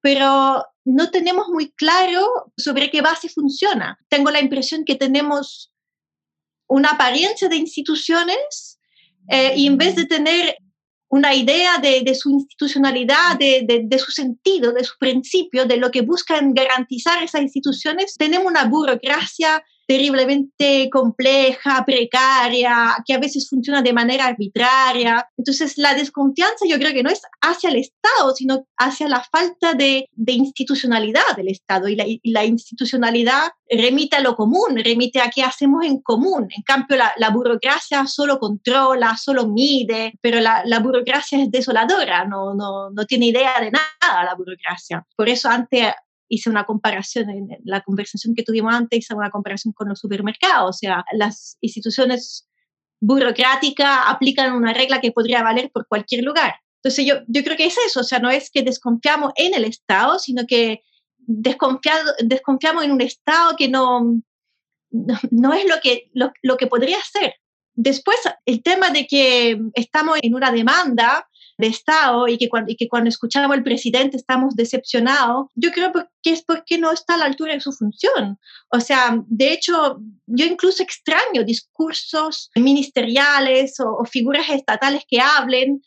pero 0.00 0.64
no 0.84 1.10
tenemos 1.10 1.48
muy 1.48 1.72
claro 1.72 2.52
sobre 2.56 2.90
qué 2.90 3.02
base 3.02 3.28
funciona. 3.28 3.98
Tengo 4.08 4.30
la 4.30 4.40
impresión 4.40 4.84
que 4.84 4.96
tenemos 4.96 5.72
una 6.68 6.90
apariencia 6.90 7.48
de 7.48 7.56
instituciones 7.56 8.78
eh, 9.28 9.54
y 9.56 9.66
en 9.66 9.76
vez 9.76 9.96
de 9.96 10.06
tener 10.06 10.56
una 11.08 11.34
idea 11.34 11.78
de, 11.78 12.14
su 12.14 12.30
institucionalidad, 12.30 13.36
de, 13.36 13.82
de, 13.82 13.98
su 13.98 14.12
sentido, 14.12 14.72
de 14.72 14.84
su 14.84 14.96
principio, 14.98 15.66
de 15.66 15.76
lo 15.76 15.90
que 15.90 16.02
buscan 16.02 16.54
garantizar 16.54 17.20
esas 17.22 17.42
instituciones, 17.42 18.14
tenemos 18.16 18.46
una 18.46 18.64
burocracia 18.66 19.64
terriblemente 19.90 20.88
compleja, 20.88 21.84
precaria, 21.84 22.94
que 23.04 23.12
a 23.12 23.18
veces 23.18 23.48
funciona 23.50 23.82
de 23.82 23.92
manera 23.92 24.26
arbitraria. 24.26 25.28
Entonces, 25.36 25.76
la 25.78 25.94
desconfianza 25.94 26.64
yo 26.68 26.78
creo 26.78 26.92
que 26.92 27.02
no 27.02 27.10
es 27.10 27.20
hacia 27.40 27.70
el 27.70 27.74
Estado, 27.74 28.32
sino 28.36 28.68
hacia 28.76 29.08
la 29.08 29.20
falta 29.20 29.74
de, 29.74 30.08
institucionalidad 30.26 31.34
del 31.36 31.48
Estado. 31.48 31.88
Y 31.88 32.20
la, 32.22 32.44
institucionalidad 32.44 33.50
remite 33.68 34.14
a 34.14 34.20
lo 34.20 34.36
común, 34.36 34.76
remite 34.76 35.18
a 35.18 35.28
qué 35.28 35.42
hacemos 35.42 35.84
en 35.84 36.00
común. 36.00 36.46
En 36.56 36.62
cambio, 36.62 36.96
la, 36.96 37.30
burocracia 37.30 38.06
solo 38.06 38.38
controla, 38.38 39.16
solo 39.16 39.48
mide, 39.48 40.12
pero 40.20 40.38
la, 40.38 40.78
burocracia 40.78 41.42
es 41.42 41.50
desoladora, 41.50 42.24
no, 42.26 42.54
no, 42.54 42.90
no 42.90 43.06
tiene 43.06 43.26
idea 43.26 43.58
de 43.60 43.72
nada 43.72 44.24
la 44.24 44.36
burocracia. 44.36 45.04
Por 45.16 45.28
eso, 45.28 45.48
antes 45.48 45.92
hice 46.30 46.48
una 46.48 46.64
comparación, 46.64 47.28
en 47.28 47.48
la 47.64 47.82
conversación 47.82 48.34
que 48.34 48.44
tuvimos 48.44 48.72
antes, 48.72 49.00
hice 49.00 49.14
una 49.14 49.30
comparación 49.30 49.74
con 49.74 49.88
los 49.88 49.98
supermercados, 49.98 50.76
o 50.76 50.78
sea, 50.78 51.04
las 51.12 51.58
instituciones 51.60 52.48
burocráticas 53.00 54.00
aplican 54.06 54.54
una 54.54 54.72
regla 54.72 55.00
que 55.00 55.12
podría 55.12 55.42
valer 55.42 55.70
por 55.72 55.86
cualquier 55.88 56.22
lugar. 56.24 56.54
Entonces 56.82 57.04
yo, 57.04 57.16
yo 57.26 57.42
creo 57.42 57.56
que 57.56 57.66
es 57.66 57.76
eso, 57.86 58.00
o 58.00 58.04
sea, 58.04 58.20
no 58.20 58.30
es 58.30 58.50
que 58.50 58.62
desconfiamos 58.62 59.32
en 59.36 59.54
el 59.54 59.64
Estado, 59.64 60.18
sino 60.18 60.46
que 60.46 60.82
desconfiado, 61.18 62.12
desconfiamos 62.20 62.84
en 62.84 62.92
un 62.92 63.00
Estado 63.00 63.56
que 63.56 63.68
no, 63.68 64.22
no, 64.90 65.52
es 65.52 65.68
lo 65.68 65.80
que, 65.82 66.10
lo, 66.14 66.32
lo 66.42 66.56
que 66.56 66.68
podría 66.68 66.98
ser. 67.02 67.34
Después, 67.74 68.18
el 68.44 68.62
tema 68.62 68.90
de 68.90 69.06
que 69.06 69.60
estamos 69.74 70.18
en 70.22 70.34
una 70.34 70.52
demanda 70.52 71.26
de 71.60 71.68
Estado 71.68 72.26
y 72.28 72.38
que, 72.38 72.48
cuando, 72.48 72.72
y 72.72 72.76
que 72.76 72.88
cuando 72.88 73.08
escuchamos 73.08 73.52
al 73.52 73.62
presidente 73.62 74.16
estamos 74.16 74.56
decepcionados, 74.56 75.46
yo 75.54 75.70
creo 75.70 75.92
que 76.22 76.32
es 76.32 76.42
porque 76.42 76.78
no 76.78 76.90
está 76.90 77.14
a 77.14 77.18
la 77.18 77.26
altura 77.26 77.54
de 77.54 77.60
su 77.60 77.72
función. 77.72 78.38
O 78.70 78.80
sea, 78.80 79.16
de 79.26 79.52
hecho, 79.52 80.00
yo 80.26 80.46
incluso 80.46 80.82
extraño 80.82 81.44
discursos 81.44 82.50
ministeriales 82.54 83.74
o, 83.80 84.04
figuras 84.04 84.48
estatales 84.50 85.04
que 85.08 85.20
hablen 85.20 85.82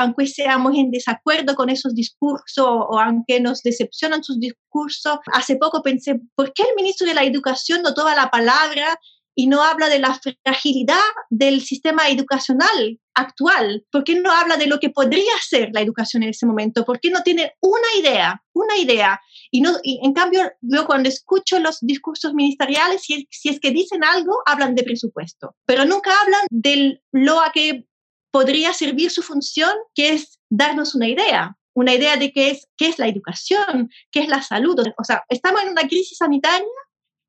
aunque 0.00 0.28
seamos 0.28 0.76
en 0.76 0.92
desacuerdo 0.92 1.56
con 1.56 1.70
esos 1.70 1.92
discursos 1.92 2.64
o 2.64 3.00
aunque 3.00 3.40
nos 3.40 3.64
decepcionan 3.64 4.22
sus 4.22 4.38
discursos. 4.38 5.18
Hace 5.32 5.56
poco 5.56 5.82
pensé, 5.82 6.20
¿por 6.36 6.52
qué 6.52 6.62
el 6.62 6.76
ministro 6.76 7.04
de 7.04 7.14
la 7.14 7.24
Educación 7.24 7.82
no 7.82 7.94
toma 7.94 8.14
la 8.14 8.30
palabra 8.30 8.96
y 9.38 9.46
no 9.46 9.62
habla 9.62 9.88
de 9.88 10.00
la 10.00 10.18
fragilidad 10.44 10.98
del 11.30 11.60
sistema 11.60 12.08
educacional 12.08 12.98
actual? 13.14 13.86
¿Por 13.88 14.02
qué 14.02 14.16
no 14.16 14.32
habla 14.32 14.56
de 14.56 14.66
lo 14.66 14.80
que 14.80 14.90
podría 14.90 15.32
ser 15.48 15.70
la 15.72 15.80
educación 15.80 16.24
en 16.24 16.30
ese 16.30 16.44
momento? 16.44 16.84
¿Por 16.84 16.98
qué 16.98 17.08
no 17.08 17.22
tiene 17.22 17.52
una 17.60 17.86
idea, 18.00 18.42
una 18.52 18.76
idea? 18.76 19.20
Y, 19.52 19.60
no, 19.60 19.76
en 19.84 20.12
cambio, 20.12 20.50
yo 20.60 20.86
cuando 20.86 21.08
escucho 21.08 21.60
los 21.60 21.78
discursos 21.80 22.34
ministeriales, 22.34 23.02
si, 23.02 23.28
es 23.44 23.60
que 23.60 23.70
dicen 23.70 24.02
algo, 24.02 24.42
hablan 24.44 24.74
de 24.74 24.82
presupuesto, 24.82 25.54
pero 25.64 25.84
nunca 25.84 26.10
hablan 26.20 26.40
de 26.50 27.00
lo 27.12 27.40
a 27.40 27.52
que 27.52 27.86
podría 28.32 28.72
servir 28.72 29.12
su 29.12 29.22
función, 29.22 29.70
que 29.94 30.14
es 30.14 30.40
darnos 30.50 30.96
una 30.96 31.06
idea, 31.06 31.56
una 31.74 31.94
idea 31.94 32.16
de 32.16 32.32
qué 32.32 32.50
es, 32.50 32.66
qué 32.76 32.88
es 32.88 32.98
la 32.98 33.06
educación, 33.06 33.88
qué 34.10 34.18
es 34.18 34.28
la 34.28 34.42
salud. 34.42 34.80
O 34.98 35.04
sea, 35.04 35.22
estamos 35.28 35.62
en 35.62 35.68
una 35.68 35.82
crisis 35.82 36.18
sanitaria, 36.18 36.66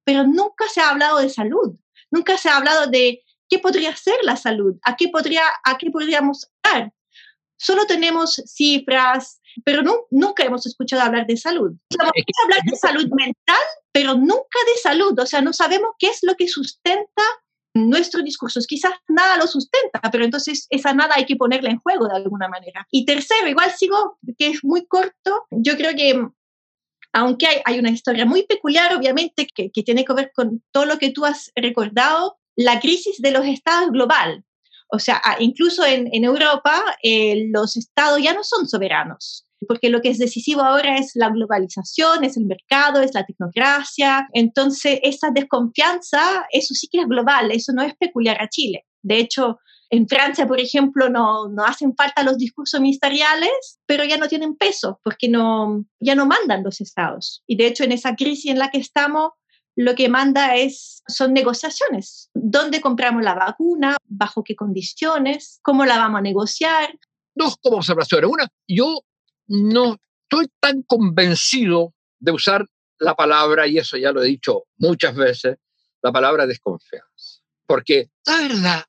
pero 0.03 0.23
nunca 0.23 0.67
se 0.73 0.81
ha 0.81 0.89
hablado 0.89 1.19
de 1.19 1.29
salud. 1.29 1.75
Nunca 2.11 2.37
se 2.37 2.49
ha 2.49 2.57
hablado 2.57 2.87
de 2.87 3.23
qué 3.49 3.59
podría 3.59 3.95
ser 3.95 4.17
la 4.23 4.35
salud, 4.35 4.75
a 4.83 4.95
qué, 4.95 5.09
podría, 5.09 5.43
a 5.63 5.77
qué 5.77 5.89
podríamos 5.91 6.49
dar. 6.63 6.93
Solo 7.57 7.85
tenemos 7.85 8.41
cifras, 8.45 9.41
pero 9.65 9.81
no, 9.81 10.05
nunca 10.11 10.43
hemos 10.43 10.65
escuchado 10.65 11.01
hablar 11.01 11.25
de 11.27 11.35
salud. 11.35 11.71
Hemos 11.89 12.11
hablar 12.45 12.61
de 12.65 12.75
salud 12.77 13.09
mental, 13.11 13.63
pero 13.91 14.15
nunca 14.15 14.59
de 14.73 14.81
salud. 14.81 15.19
O 15.19 15.25
sea, 15.25 15.41
no 15.41 15.51
sabemos 15.51 15.91
qué 15.99 16.07
es 16.07 16.19
lo 16.21 16.35
que 16.35 16.47
sustenta 16.47 17.23
nuestros 17.73 18.23
discursos. 18.23 18.65
Quizás 18.65 18.93
nada 19.07 19.37
lo 19.37 19.47
sustenta, 19.47 19.99
pero 20.11 20.23
entonces 20.23 20.67
esa 20.69 20.93
nada 20.93 21.15
hay 21.15 21.25
que 21.25 21.35
ponerla 21.35 21.69
en 21.69 21.79
juego 21.79 22.07
de 22.07 22.15
alguna 22.15 22.47
manera. 22.47 22.87
Y 22.91 23.05
tercero, 23.05 23.47
igual 23.47 23.71
sigo, 23.71 24.17
que 24.37 24.47
es 24.47 24.63
muy 24.63 24.85
corto, 24.87 25.45
yo 25.51 25.75
creo 25.75 25.95
que 25.95 26.27
aunque 27.13 27.47
hay, 27.65 27.79
una 27.79 27.89
historia 27.89 28.25
muy 28.25 28.43
peculiar, 28.43 28.95
obviamente, 28.95 29.47
que, 29.47 29.69
tiene 29.69 30.05
que 30.05 30.13
ver 30.13 30.31
con 30.33 30.63
todo 30.71 30.85
lo 30.85 30.97
que 30.97 31.11
tú 31.11 31.25
has 31.25 31.51
recordado, 31.55 32.37
la 32.55 32.79
crisis 32.79 33.21
de 33.21 33.31
los 33.31 33.45
estados 33.45 33.91
global. 33.91 34.43
O 34.91 34.99
sea, 34.99 35.21
incluso 35.39 35.85
en, 35.85 36.23
Europa 36.23 36.83
eh, 37.03 37.47
los 37.51 37.77
estados 37.77 38.21
ya 38.21 38.33
no 38.33 38.43
son 38.43 38.67
soberanos, 38.67 39.45
porque 39.67 39.89
lo 39.89 40.01
que 40.01 40.09
es 40.09 40.17
decisivo 40.17 40.61
ahora 40.61 40.97
es 40.97 41.11
la 41.15 41.29
globalización, 41.29 42.23
es 42.23 42.37
el 42.37 42.45
mercado, 42.45 43.01
es 43.01 43.13
la 43.13 43.25
tecnocracia. 43.25 44.27
Entonces, 44.33 44.99
esa 45.03 45.29
desconfianza, 45.31 46.45
eso 46.51 46.73
sí 46.73 46.87
que 46.91 47.01
es 47.01 47.07
global, 47.07 47.51
eso 47.51 47.71
no 47.73 47.83
es 47.83 47.95
peculiar 47.95 48.41
a 48.41 48.49
Chile. 48.49 48.85
De 49.01 49.19
hecho, 49.19 49.59
en 49.89 50.07
Francia, 50.07 50.47
por 50.47 50.59
ejemplo, 50.59 51.09
no, 51.09 51.49
no 51.49 51.65
hacen 51.65 51.95
falta 51.95 52.23
los 52.23 52.37
discursos 52.37 52.79
ministeriales, 52.79 53.79
pero 53.85 54.03
ya 54.03 54.17
no 54.17 54.27
tienen 54.27 54.55
peso 54.55 54.99
porque 55.03 55.27
no, 55.27 55.85
ya 55.99 56.15
no 56.15 56.25
mandan 56.25 56.63
los 56.63 56.79
estados. 56.79 57.43
Y 57.47 57.55
de 57.55 57.67
hecho, 57.67 57.83
en 57.83 57.91
esa 57.91 58.15
crisis 58.15 58.51
en 58.51 58.59
la 58.59 58.69
que 58.69 58.77
estamos, 58.77 59.31
lo 59.75 59.95
que 59.95 60.09
manda 60.09 60.55
es, 60.55 61.01
son 61.07 61.33
negociaciones. 61.33 62.29
¿Dónde 62.33 62.81
compramos 62.81 63.23
la 63.23 63.33
vacuna? 63.33 63.97
¿Bajo 64.05 64.43
qué 64.43 64.55
condiciones? 64.55 65.59
¿Cómo 65.63 65.85
la 65.85 65.97
vamos 65.97 66.19
a 66.19 66.21
negociar? 66.21 66.97
Dos 67.33 67.55
como 67.61 67.77
observaciones. 67.77 68.29
Una, 68.29 68.47
yo 68.67 69.01
no 69.47 69.97
estoy 70.23 70.51
tan 70.59 70.83
convencido 70.83 71.93
de 72.19 72.31
usar 72.31 72.65
la 72.99 73.15
palabra, 73.15 73.65
y 73.65 73.77
eso 73.77 73.97
ya 73.97 74.11
lo 74.11 74.21
he 74.21 74.27
dicho 74.27 74.65
muchas 74.77 75.15
veces, 75.15 75.57
la 76.01 76.11
palabra 76.11 76.45
desconfianza. 76.45 77.07
Porque 77.65 78.09
la 78.25 78.37
verdad, 78.37 78.83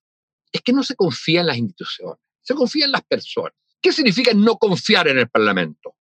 es 0.52 0.61
que 0.62 0.73
no 0.73 0.83
se 0.83 0.97
confía 0.97 1.40
en 1.40 1.47
las 1.47 1.59
instituciones, 1.59 2.19
se 2.42 2.54
confía 2.54 2.87
en 2.87 2.92
las 2.92 3.02
personas. 3.02 3.52
¿Qué 3.80 3.92
significa 3.92 4.33
no 4.35 4.57
confiar 4.57 5.09
en 5.09 5.19
el 5.19 5.28
Parlamento? 5.28 5.97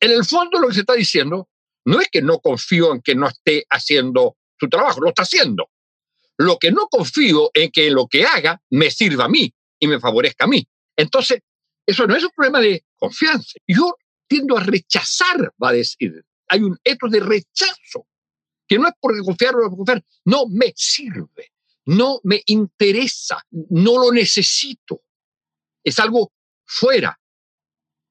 En 0.00 0.10
el 0.10 0.24
fondo 0.24 0.58
lo 0.58 0.68
que 0.68 0.74
se 0.74 0.80
está 0.80 0.94
diciendo 0.94 1.48
no 1.84 2.00
es 2.00 2.08
que 2.10 2.22
no 2.22 2.40
confío 2.40 2.92
en 2.92 3.00
que 3.00 3.14
no 3.14 3.28
esté 3.28 3.64
haciendo 3.70 4.36
su 4.58 4.68
trabajo, 4.68 5.00
lo 5.00 5.08
está 5.08 5.22
haciendo. 5.22 5.70
Lo 6.36 6.58
que 6.58 6.70
no 6.70 6.88
confío 6.88 7.50
en 7.54 7.70
que 7.70 7.90
lo 7.90 8.06
que 8.06 8.24
haga 8.24 8.60
me 8.70 8.90
sirva 8.90 9.24
a 9.24 9.28
mí 9.28 9.52
y 9.78 9.86
me 9.86 10.00
favorezca 10.00 10.44
a 10.44 10.48
mí. 10.48 10.66
Entonces, 10.96 11.40
eso 11.86 12.06
no 12.06 12.14
es 12.14 12.24
un 12.24 12.30
problema 12.30 12.60
de 12.60 12.84
confianza. 12.96 13.58
Yo 13.66 13.94
tiendo 14.28 14.56
a 14.56 14.62
rechazar, 14.62 15.52
va 15.62 15.70
a 15.70 15.72
decir. 15.72 16.24
Hay 16.48 16.60
un 16.60 16.78
hecho 16.84 17.08
de 17.08 17.20
rechazo, 17.20 18.06
que 18.66 18.78
no 18.78 18.88
es 18.88 18.94
porque 19.00 19.20
confiar 19.20 19.54
o 19.56 19.62
no 19.62 19.76
confiar, 19.76 20.04
no 20.24 20.46
me 20.48 20.72
sirve, 20.76 21.52
no 21.88 22.20
me 22.22 22.42
interesa, 22.46 23.42
no 23.50 23.98
lo 23.98 24.12
necesito. 24.12 25.00
Es 25.82 25.98
algo 25.98 26.32
fuera 26.66 27.18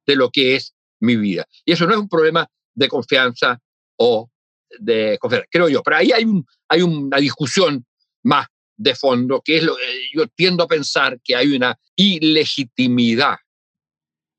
de 0.04 0.16
lo 0.16 0.32
que 0.32 0.56
es 0.56 0.74
mi 1.00 1.16
vida. 1.16 1.46
Y 1.64 1.74
eso 1.74 1.86
no 1.86 1.94
es 1.94 2.00
un 2.00 2.10
problema 2.10 2.50
de 2.74 2.88
confianza 2.88 3.62
o 3.98 4.32
de 4.80 5.20
confianza, 5.20 5.48
creo 5.52 5.70
yo. 5.70 5.84
Pero 5.84 5.98
ahí 5.98 6.12
hay, 6.12 6.26
un, 6.26 6.44
hay 6.68 6.82
una 6.82 7.18
discusión 7.18 7.86
más 8.24 8.48
de 8.76 8.96
fondo, 8.96 9.42
que 9.46 9.58
es 9.58 9.64
lo 9.64 9.76
yo 10.12 10.26
tiendo 10.28 10.64
a 10.64 10.68
pensar 10.68 11.20
que 11.24 11.36
hay 11.36 11.56
una 11.56 11.80
ilegitimidad 11.96 13.38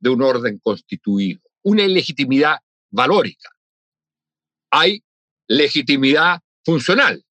de 0.00 0.10
un 0.10 0.22
orden 0.22 0.58
constituido, 0.58 1.40
una 1.62 1.84
ilegitimidad 1.84 2.56
valórica. 2.90 3.50
Hay 4.72 5.04
legitimidad 5.46 6.40
funcional, 6.64 7.24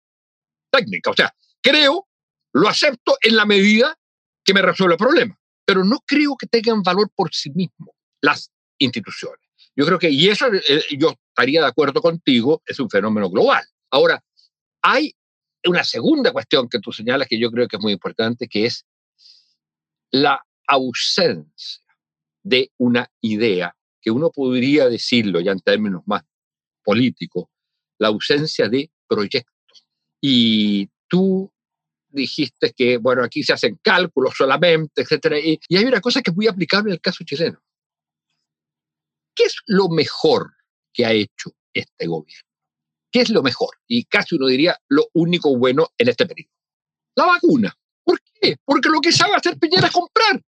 técnica. 0.69 1.09
O 1.09 1.15
sea, 1.15 1.33
creo, 1.65 2.07
lo 2.53 2.69
acepto 2.69 3.17
en 3.21 3.35
la 3.35 3.45
medida 3.45 3.97
que 4.43 4.53
me 4.53 4.61
resuelve 4.61 4.93
el 4.93 4.99
problema, 4.99 5.37
pero 5.65 5.83
no 5.83 5.99
creo 6.05 6.35
que 6.37 6.45
tengan 6.45 6.83
valor 6.83 7.09
por 7.15 7.33
sí 7.33 7.49
mismos 7.49 7.95
las 8.21 8.51
instituciones. 8.77 9.39
Yo 9.75 9.85
creo 9.85 9.97
que, 9.97 10.09
y 10.09 10.29
eso 10.29 10.45
eh, 10.53 10.83
yo 10.97 11.15
estaría 11.29 11.61
de 11.61 11.67
acuerdo 11.67 12.01
contigo, 12.01 12.61
es 12.65 12.79
un 12.79 12.89
fenómeno 12.89 13.29
global. 13.29 13.65
Ahora, 13.89 14.23
hay 14.81 15.15
una 15.65 15.83
segunda 15.83 16.31
cuestión 16.31 16.69
que 16.69 16.79
tú 16.79 16.91
señalas 16.91 17.27
que 17.27 17.39
yo 17.39 17.49
creo 17.49 17.67
que 17.67 17.77
es 17.77 17.81
muy 17.81 17.93
importante, 17.93 18.47
que 18.47 18.67
es 18.67 18.85
la 20.11 20.45
ausencia 20.67 21.83
de 22.43 22.71
una 22.77 23.11
idea, 23.21 23.75
que 23.99 24.11
uno 24.11 24.29
podría 24.29 24.87
decirlo 24.87 25.39
ya 25.39 25.51
en 25.51 25.59
términos 25.59 26.03
más 26.05 26.21
políticos, 26.83 27.45
la 27.97 28.09
ausencia 28.09 28.69
de 28.69 28.91
proyectos. 29.07 29.87
Y 30.21 30.89
tú 31.07 31.51
dijiste 32.15 32.73
que, 32.75 32.97
bueno, 32.97 33.23
aquí 33.23 33.43
se 33.43 33.53
hacen 33.53 33.79
cálculos 33.81 34.33
solamente, 34.35 35.01
etcétera, 35.01 35.39
y, 35.39 35.59
y 35.67 35.77
hay 35.77 35.85
una 35.85 36.01
cosa 36.01 36.21
que 36.21 36.31
es 36.31 36.35
muy 36.35 36.47
aplicable 36.47 36.89
en 36.89 36.93
el 36.93 37.01
caso 37.01 37.23
chileno. 37.23 37.61
¿Qué 39.35 39.43
es 39.43 39.55
lo 39.67 39.89
mejor 39.89 40.53
que 40.93 41.05
ha 41.05 41.11
hecho 41.11 41.51
este 41.73 42.07
gobierno? 42.07 42.49
¿Qué 43.11 43.21
es 43.21 43.29
lo 43.29 43.43
mejor? 43.43 43.69
Y 43.87 44.05
casi 44.05 44.35
uno 44.35 44.47
diría 44.47 44.77
lo 44.89 45.07
único 45.13 45.55
bueno 45.57 45.89
en 45.97 46.09
este 46.09 46.25
periodo. 46.25 46.51
La 47.15 47.25
vacuna. 47.25 47.77
¿Por 48.03 48.19
qué? 48.21 48.57
Porque 48.63 48.89
lo 48.89 48.99
que 49.01 49.11
sabe 49.11 49.35
hacer 49.35 49.57
Piñera 49.57 49.87
es 49.87 49.93
comprar. 49.93 50.41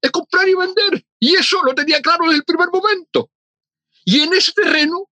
Es 0.00 0.10
comprar 0.10 0.48
y 0.48 0.54
vender. 0.54 1.04
Y 1.20 1.34
eso 1.34 1.62
lo 1.62 1.74
tenía 1.74 2.00
claro 2.00 2.24
desde 2.26 2.38
el 2.38 2.44
primer 2.44 2.68
momento. 2.70 3.30
Y 4.04 4.20
en 4.20 4.32
ese 4.34 4.52
terreno 4.52 5.08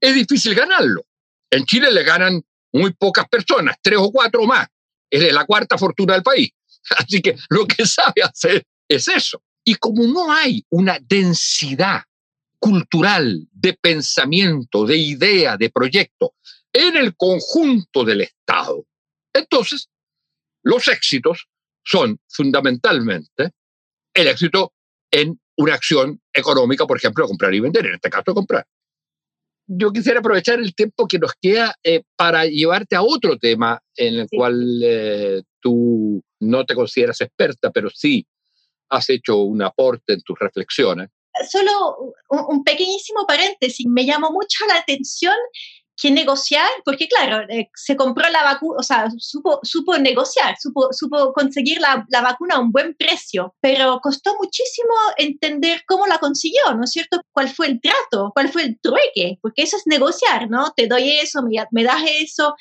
es 0.00 0.14
difícil 0.14 0.54
ganarlo. 0.54 1.04
En 1.50 1.64
Chile 1.64 1.90
le 1.90 2.02
ganan 2.02 2.42
muy 2.72 2.92
pocas 2.94 3.28
personas, 3.28 3.76
tres 3.82 3.98
o 3.98 4.10
cuatro 4.10 4.44
más. 4.44 4.66
Es 5.12 5.32
la 5.32 5.44
cuarta 5.44 5.76
fortuna 5.76 6.14
del 6.14 6.22
país. 6.22 6.50
Así 6.98 7.20
que 7.20 7.36
lo 7.50 7.66
que 7.66 7.86
sabe 7.86 8.22
hacer 8.22 8.64
es 8.88 9.08
eso. 9.08 9.42
Y 9.64 9.74
como 9.76 10.04
no 10.04 10.32
hay 10.32 10.64
una 10.70 10.98
densidad 11.00 12.02
cultural, 12.58 13.48
de 13.50 13.74
pensamiento, 13.74 14.86
de 14.86 14.96
idea, 14.96 15.56
de 15.56 15.68
proyecto 15.68 16.34
en 16.72 16.96
el 16.96 17.16
conjunto 17.16 18.04
del 18.04 18.20
Estado. 18.20 18.84
Entonces, 19.32 19.88
los 20.62 20.86
éxitos 20.86 21.48
son 21.84 22.20
fundamentalmente 22.28 23.50
el 24.14 24.28
éxito 24.28 24.72
en 25.10 25.40
una 25.56 25.74
acción 25.74 26.20
económica, 26.32 26.86
por 26.86 26.96
ejemplo, 26.96 27.26
comprar 27.26 27.52
y 27.52 27.60
vender, 27.60 27.86
en 27.86 27.94
este 27.94 28.10
caso 28.10 28.32
comprar. 28.32 28.64
Yo 29.74 29.90
quisiera 29.90 30.20
aprovechar 30.20 30.58
el 30.58 30.74
tiempo 30.74 31.06
que 31.06 31.18
nos 31.18 31.32
queda 31.40 31.74
eh, 31.82 32.02
para 32.16 32.44
llevarte 32.44 32.96
a 32.96 33.02
otro 33.02 33.38
tema 33.38 33.80
en 33.96 34.14
el 34.20 34.28
cual 34.30 34.80
eh, 34.82 35.42
tú 35.60 36.22
no 36.40 36.64
te 36.64 36.74
consideras 36.74 37.20
experta, 37.20 37.70
pero 37.70 37.88
sí 37.90 38.26
has 38.90 39.08
hecho 39.08 39.38
un 39.38 39.62
aporte 39.62 40.12
en 40.12 40.20
tus 40.22 40.38
reflexiones, 40.38 41.08
solo 41.48 42.14
un, 42.28 42.64
pequeñísimo 42.64 43.24
paréntesis, 43.26 43.86
me 43.88 44.04
llamó 44.04 44.30
mucho 44.30 44.66
la 44.68 44.76
atención 44.76 45.34
que 46.00 46.10
negociar, 46.10 46.68
porque 46.84 47.08
claro, 47.08 47.46
eh, 47.48 47.68
se 47.74 47.96
compró 47.96 48.28
la 48.30 48.42
vacuna, 48.42 48.76
o 48.78 48.82
sea, 48.82 49.08
supo, 49.18 49.60
supo 49.62 49.96
negociar, 49.98 50.56
supo, 50.58 50.88
supo 50.92 51.32
conseguir 51.32 51.80
la, 51.80 52.04
la, 52.08 52.22
vacuna 52.22 52.56
a 52.56 52.60
un 52.60 52.72
buen 52.72 52.94
precio, 52.94 53.54
pero 53.60 54.00
costó 54.02 54.36
muchísimo 54.38 54.94
entender 55.16 55.82
cómo 55.86 56.06
la 56.06 56.18
consiguió, 56.18 56.74
¿no 56.74 56.84
es 56.84 56.92
cierto? 56.92 57.20
¿Cuál 57.32 57.48
fue 57.48 57.66
el 57.66 57.80
trato? 57.80 58.30
¿Cuál 58.34 58.50
fue 58.50 58.62
el 58.64 58.80
trueque? 58.80 59.38
Porque 59.40 59.62
eso 59.62 59.76
es 59.76 59.82
negociar, 59.86 60.50
¿no? 60.50 60.72
Te 60.76 60.86
doy 60.86 61.10
eso, 61.10 61.42
me, 61.42 61.64
me 61.70 61.84
das 61.84 62.02
eso. 62.20 62.54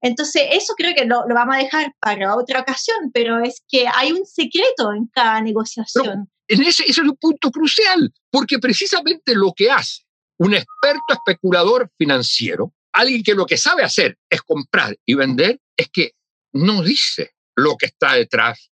Entonces, 0.00 0.42
eso 0.52 0.74
creo 0.76 0.94
que 0.94 1.04
lo, 1.04 1.26
lo, 1.26 1.34
vamos 1.34 1.56
a 1.56 1.58
dejar 1.58 1.92
para 2.00 2.36
otra 2.36 2.60
ocasión, 2.60 3.10
pero 3.12 3.42
es 3.42 3.62
que 3.68 3.86
hay 3.88 4.12
un 4.12 4.24
secreto 4.24 4.92
en 4.92 5.08
cada 5.12 5.40
negociación 5.40 6.28
ese, 6.48 6.84
es 6.86 6.98
un 6.98 7.16
punto 7.16 7.50
crucial, 7.50 8.12
porque 8.30 8.58
precisamente 8.58 9.34
lo 9.34 9.52
que 9.54 9.70
hace 9.70 10.02
un 10.38 10.54
experto 10.54 11.14
especulador 11.14 11.90
financiero, 11.98 12.72
alguien 12.98 13.22
que 13.22 13.34
lo 13.34 13.46
que 13.46 13.56
sabe 13.56 13.82
hacer 13.82 14.18
es 14.28 14.42
comprar 14.42 14.96
y 15.06 15.14
vender, 15.14 15.60
es 15.76 15.88
que 15.88 16.12
no 16.52 16.82
dice 16.82 17.32
lo 17.56 17.76
que 17.76 17.86
está 17.86 18.14
detrás 18.14 18.70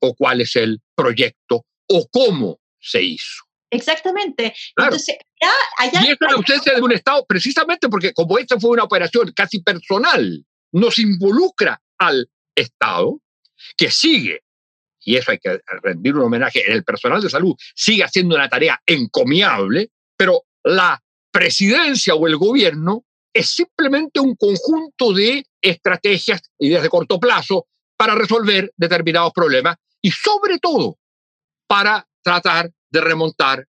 o 0.00 0.14
cuál 0.14 0.40
es 0.40 0.56
el 0.56 0.80
proyecto 0.94 1.64
o 1.88 2.08
cómo 2.10 2.58
se 2.80 3.02
hizo. 3.02 3.44
Exactamente. 3.70 4.54
Entonces, 4.76 5.16
y 5.40 5.96
eso 5.96 6.12
es 6.12 6.18
la 6.20 6.32
ausencia 6.36 6.74
de 6.74 6.82
un 6.82 6.92
Estado, 6.92 7.24
precisamente 7.26 7.88
porque 7.88 8.12
como 8.12 8.36
esta 8.38 8.58
fue 8.58 8.70
una 8.70 8.84
operación 8.84 9.32
casi 9.34 9.60
personal, 9.60 10.44
nos 10.72 10.98
involucra 10.98 11.80
al 11.98 12.28
Estado, 12.54 13.20
que 13.76 13.90
sigue 13.90 14.40
y 15.04 15.16
eso 15.16 15.32
hay 15.32 15.38
que 15.38 15.60
rendir 15.82 16.14
un 16.14 16.22
homenaje, 16.22 16.62
el 16.70 16.84
personal 16.84 17.20
de 17.20 17.30
salud 17.30 17.54
sigue 17.74 18.04
haciendo 18.04 18.34
una 18.34 18.48
tarea 18.48 18.80
encomiable, 18.86 19.90
pero 20.16 20.44
la 20.62 21.02
presidencia 21.30 22.14
o 22.14 22.26
el 22.26 22.36
gobierno 22.36 23.04
es 23.32 23.48
simplemente 23.50 24.20
un 24.20 24.36
conjunto 24.36 25.12
de 25.12 25.44
estrategias, 25.60 26.42
ideas 26.58 26.82
de 26.82 26.88
corto 26.88 27.18
plazo 27.18 27.66
para 27.96 28.14
resolver 28.14 28.72
determinados 28.76 29.32
problemas 29.32 29.76
y 30.00 30.10
sobre 30.10 30.58
todo 30.58 30.98
para 31.66 32.06
tratar 32.22 32.70
de 32.90 33.00
remontar 33.00 33.66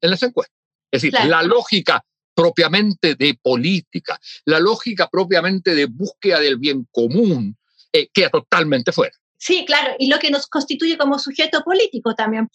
en 0.00 0.10
las 0.10 0.22
encuestas. 0.22 0.56
Es 0.90 1.02
decir, 1.02 1.18
la 1.28 1.42
lógica 1.42 2.04
propiamente 2.34 3.14
de 3.14 3.38
política, 3.40 4.20
la 4.44 4.60
lógica 4.60 5.08
propiamente 5.08 5.74
de 5.74 5.86
búsqueda 5.86 6.38
del 6.40 6.58
bien 6.58 6.86
común, 6.90 7.56
eh, 7.92 8.08
queda 8.12 8.30
totalmente 8.30 8.92
fuera. 8.92 9.14
Sí, 9.38 9.64
claro, 9.66 9.94
y 9.98 10.08
lo 10.08 10.18
que 10.18 10.30
nos 10.30 10.46
constituye 10.46 10.98
como 10.98 11.18
sujeto 11.18 11.62
político 11.62 12.14
también. 12.14 12.48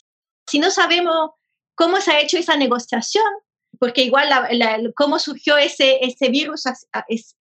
Si 0.48 0.60
no 0.60 0.72
sabemos 0.72 1.32
cómo 1.76 2.02
se 2.02 2.12
ha 2.12 2.22
hecho 2.22 2.38
esa 2.38 2.58
negociación, 2.58 3.26
porque 3.82 4.04
igual 4.04 4.30
cómo 4.96 5.18
surgió 5.18 5.58
ese, 5.58 5.98
ese 6.06 6.30
virus 6.30 6.66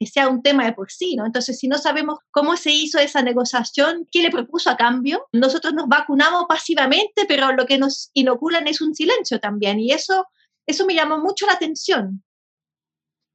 sea 0.00 0.26
un 0.30 0.42
tema 0.42 0.64
de 0.64 0.72
por 0.72 0.90
sí, 0.90 1.14
¿no? 1.14 1.26
Entonces, 1.26 1.58
si 1.58 1.68
no 1.68 1.76
sabemos 1.76 2.18
cómo 2.30 2.56
se 2.56 2.72
hizo 2.72 2.98
esa 2.98 3.20
negociación, 3.20 4.08
qué 4.10 4.22
le 4.22 4.30
propuso 4.30 4.70
a 4.70 4.76
cambio, 4.78 5.26
nosotros 5.32 5.74
nos 5.74 5.86
vacunamos 5.86 6.46
pasivamente, 6.48 7.26
pero 7.28 7.52
lo 7.52 7.66
que 7.66 7.76
nos 7.76 8.10
inoculan 8.14 8.66
es 8.68 8.80
un 8.80 8.94
silencio 8.94 9.38
también, 9.38 9.80
y 9.80 9.92
eso, 9.92 10.24
eso 10.66 10.86
me 10.86 10.94
llamó 10.94 11.18
mucho 11.18 11.44
la 11.44 11.52
atención. 11.52 12.24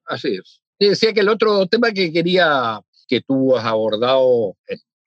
Así 0.05 0.37
es. 0.37 0.63
Y 0.79 0.87
decía 0.87 1.13
que 1.13 1.19
el 1.19 1.29
otro 1.29 1.67
tema 1.67 1.91
que 1.91 2.11
quería 2.11 2.81
que 3.07 3.21
tú 3.21 3.55
has 3.55 3.65
abordado 3.65 4.57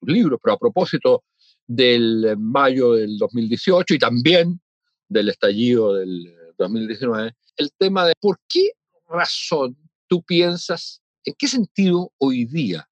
libros, 0.03 0.39
pero 0.41 0.55
a 0.55 0.59
propósito 0.59 1.25
del 1.67 2.37
mayo 2.39 2.93
del 2.93 3.19
2018 3.19 3.95
y 3.95 3.99
también 3.99 4.61
del 5.09 5.31
estallido 5.31 5.95
del 5.95 6.38
2019, 6.59 7.35
el 7.57 7.73
tema 7.79 8.07
de 8.07 8.15
por 8.21 8.41
qué 8.49 8.71
razón 9.09 9.77
tú 10.07 10.23
piensas, 10.23 11.03
en 11.25 11.35
qué 11.39 11.49
sentido 11.49 12.13
hoy 12.19 12.45
día, 12.45 12.89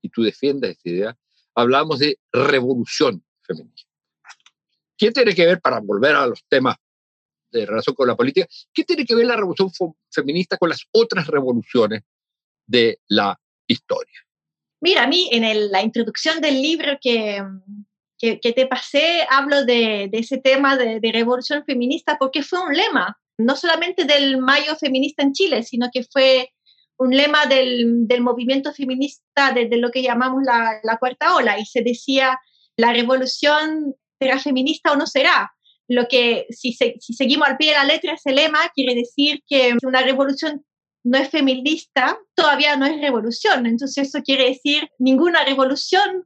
y 0.00 0.08
tú 0.08 0.22
defiendes 0.22 0.72
esta 0.72 0.88
idea, 0.88 1.18
hablamos 1.54 1.98
de 1.98 2.18
revolución 2.32 3.24
feminista. 3.42 3.90
¿Qué 4.96 5.10
tiene 5.10 5.34
que 5.34 5.46
ver, 5.46 5.60
para 5.60 5.80
volver 5.80 6.14
a 6.14 6.26
los 6.26 6.44
temas 6.48 6.76
de 7.50 7.66
relación 7.66 7.94
con 7.94 8.08
la 8.08 8.16
política, 8.16 8.46
qué 8.72 8.84
tiene 8.84 9.04
que 9.04 9.14
ver 9.14 9.26
la 9.26 9.36
revolución 9.36 9.70
feminista 10.10 10.56
con 10.56 10.68
las 10.70 10.84
otras 10.92 11.26
revoluciones 11.26 12.02
de 12.66 13.00
la 13.08 13.38
historia? 13.66 14.20
Mira, 14.80 15.04
a 15.04 15.06
mí 15.06 15.28
en 15.30 15.70
la 15.70 15.82
introducción 15.82 16.40
del 16.40 16.60
libro 16.60 16.98
que, 17.00 17.40
que, 18.22 18.52
te 18.52 18.66
pasé, 18.66 19.26
hablo 19.28 19.64
de, 19.64 20.08
ese 20.12 20.38
tema 20.38 20.76
de, 20.76 21.00
revolución 21.12 21.64
feminista 21.64 22.16
porque 22.20 22.44
fue 22.44 22.60
un 22.60 22.72
lema, 22.72 23.18
no 23.36 23.56
solamente 23.56 24.04
del 24.04 24.38
Mayo 24.38 24.76
feminista 24.76 25.24
en 25.24 25.32
Chile, 25.32 25.64
sino 25.64 25.88
que 25.92 26.04
fue 26.04 26.52
un 26.98 27.16
lema 27.16 27.46
del, 27.46 28.06
movimiento 28.20 28.72
feminista 28.72 29.52
desde 29.52 29.76
lo 29.76 29.90
que 29.90 30.02
llamamos 30.02 30.44
la, 30.44 30.78
la 30.84 30.98
cuarta 30.98 31.34
ola 31.34 31.58
y 31.58 31.66
se 31.66 31.82
decía, 31.82 32.38
la 32.76 32.92
revolución 32.92 33.96
será 34.20 34.38
feminista 34.38 34.92
o 34.92 34.96
no 34.96 35.06
será. 35.06 35.52
Lo 35.88 36.06
que, 36.06 36.46
si, 36.50 36.72
si 36.74 37.14
seguimos 37.14 37.48
al 37.48 37.56
pie 37.56 37.70
de 37.70 37.78
la 37.78 37.84
letra 37.84 38.14
ese 38.14 38.30
lema, 38.30 38.60
quiere 38.72 38.94
decir 38.94 39.42
que 39.48 39.76
una 39.82 40.02
revolución 40.02 40.64
no 41.02 41.18
es 41.18 41.28
feminista, 41.28 42.16
todavía 42.36 42.76
no 42.76 42.86
es 42.86 43.00
revolución. 43.00 43.66
Entonces 43.66 44.06
eso 44.08 44.22
quiere 44.22 44.44
decir 44.44 44.88
ninguna 45.00 45.44
revolución 45.44 46.24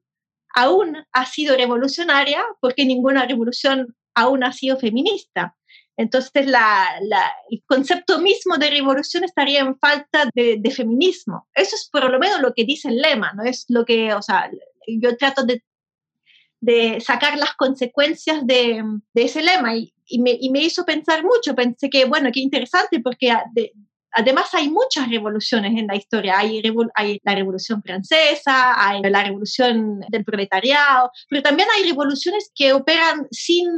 aún 0.57 0.97
ha 1.12 1.27
sido 1.27 1.55
revolucionaria 1.55 2.42
porque 2.61 2.85
ninguna 2.85 3.27
revolución 3.27 3.95
aún 4.14 4.42
ha 4.42 4.53
sido 4.53 4.79
feminista. 4.79 5.55
Entonces 5.99 6.33
el 6.35 7.62
concepto 7.66 8.19
mismo 8.21 8.57
de 8.57 8.71
revolución 8.71 9.25
estaría 9.25 9.61
en 9.61 9.79
falta 9.79 10.29
de, 10.35 10.71
feminismo. 10.75 11.47
Eso 11.55 11.77
es 11.77 11.88
por 11.92 12.11
lo 12.11 12.19
menos 12.19 12.40
lo 12.40 12.55
que 12.55 12.64
dice 12.64 12.88
el 12.88 12.97
lema, 12.97 13.33
no 13.35 13.45
es 13.45 13.66
lo 13.69 13.85
que, 13.85 14.12
o 14.14 14.23
sea, 14.23 14.51
yo 14.87 15.16
trato 15.16 15.45
de, 15.45 17.01
sacar 17.01 17.38
las 17.38 17.55
consecuencias 17.55 18.47
de, 18.47 18.83
ese 19.14 19.42
lema 19.42 19.77
y, 19.77 19.92
me, 20.19 20.62
hizo 20.62 20.85
pensar 20.87 21.23
mucho. 21.23 21.55
Pensé 21.55 21.90
que, 21.90 22.07
bueno, 22.07 22.31
qué 22.33 22.40
interesante 22.40 23.01
porque 23.01 23.35
de, 23.53 23.73
Además, 24.18 24.48
hay 24.55 24.70
muchas 24.70 25.11
revoluciones 25.11 25.79
en 25.79 25.87
la 25.88 25.94
historia. 25.94 26.38
Hay, 26.38 26.62
hay, 26.94 27.20
la 27.22 27.35
Revolución 27.35 27.83
Francesa, 27.83 28.72
hay 28.74 29.02
la 29.02 29.22
Revolución 29.22 30.00
del 30.09 30.24
Proletariado, 30.24 31.11
pero 31.29 31.42
también 31.42 31.68
hay 31.76 31.87
revoluciones 31.87 32.50
que 32.55 32.72
operan 32.72 33.26
sin, 33.31 33.68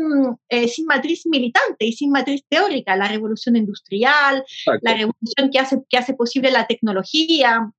eh, 0.49 0.69
sin 0.69 0.87
matriz 0.87 1.27
militante 1.27 1.87
y 1.87 1.93
sin 1.93 2.13
matriz 2.13 2.45
teórica. 2.49 2.95
La 2.95 3.09
Revolución 3.09 3.57
Industrial, 3.57 4.45
la 4.83 4.95
revolución 4.95 5.51
que 5.51 5.59
hace, 5.59 5.79
que 5.89 5.99
hace 5.99 6.15
posible 6.15 6.53
la 6.53 6.69
tecnología. 6.69 7.73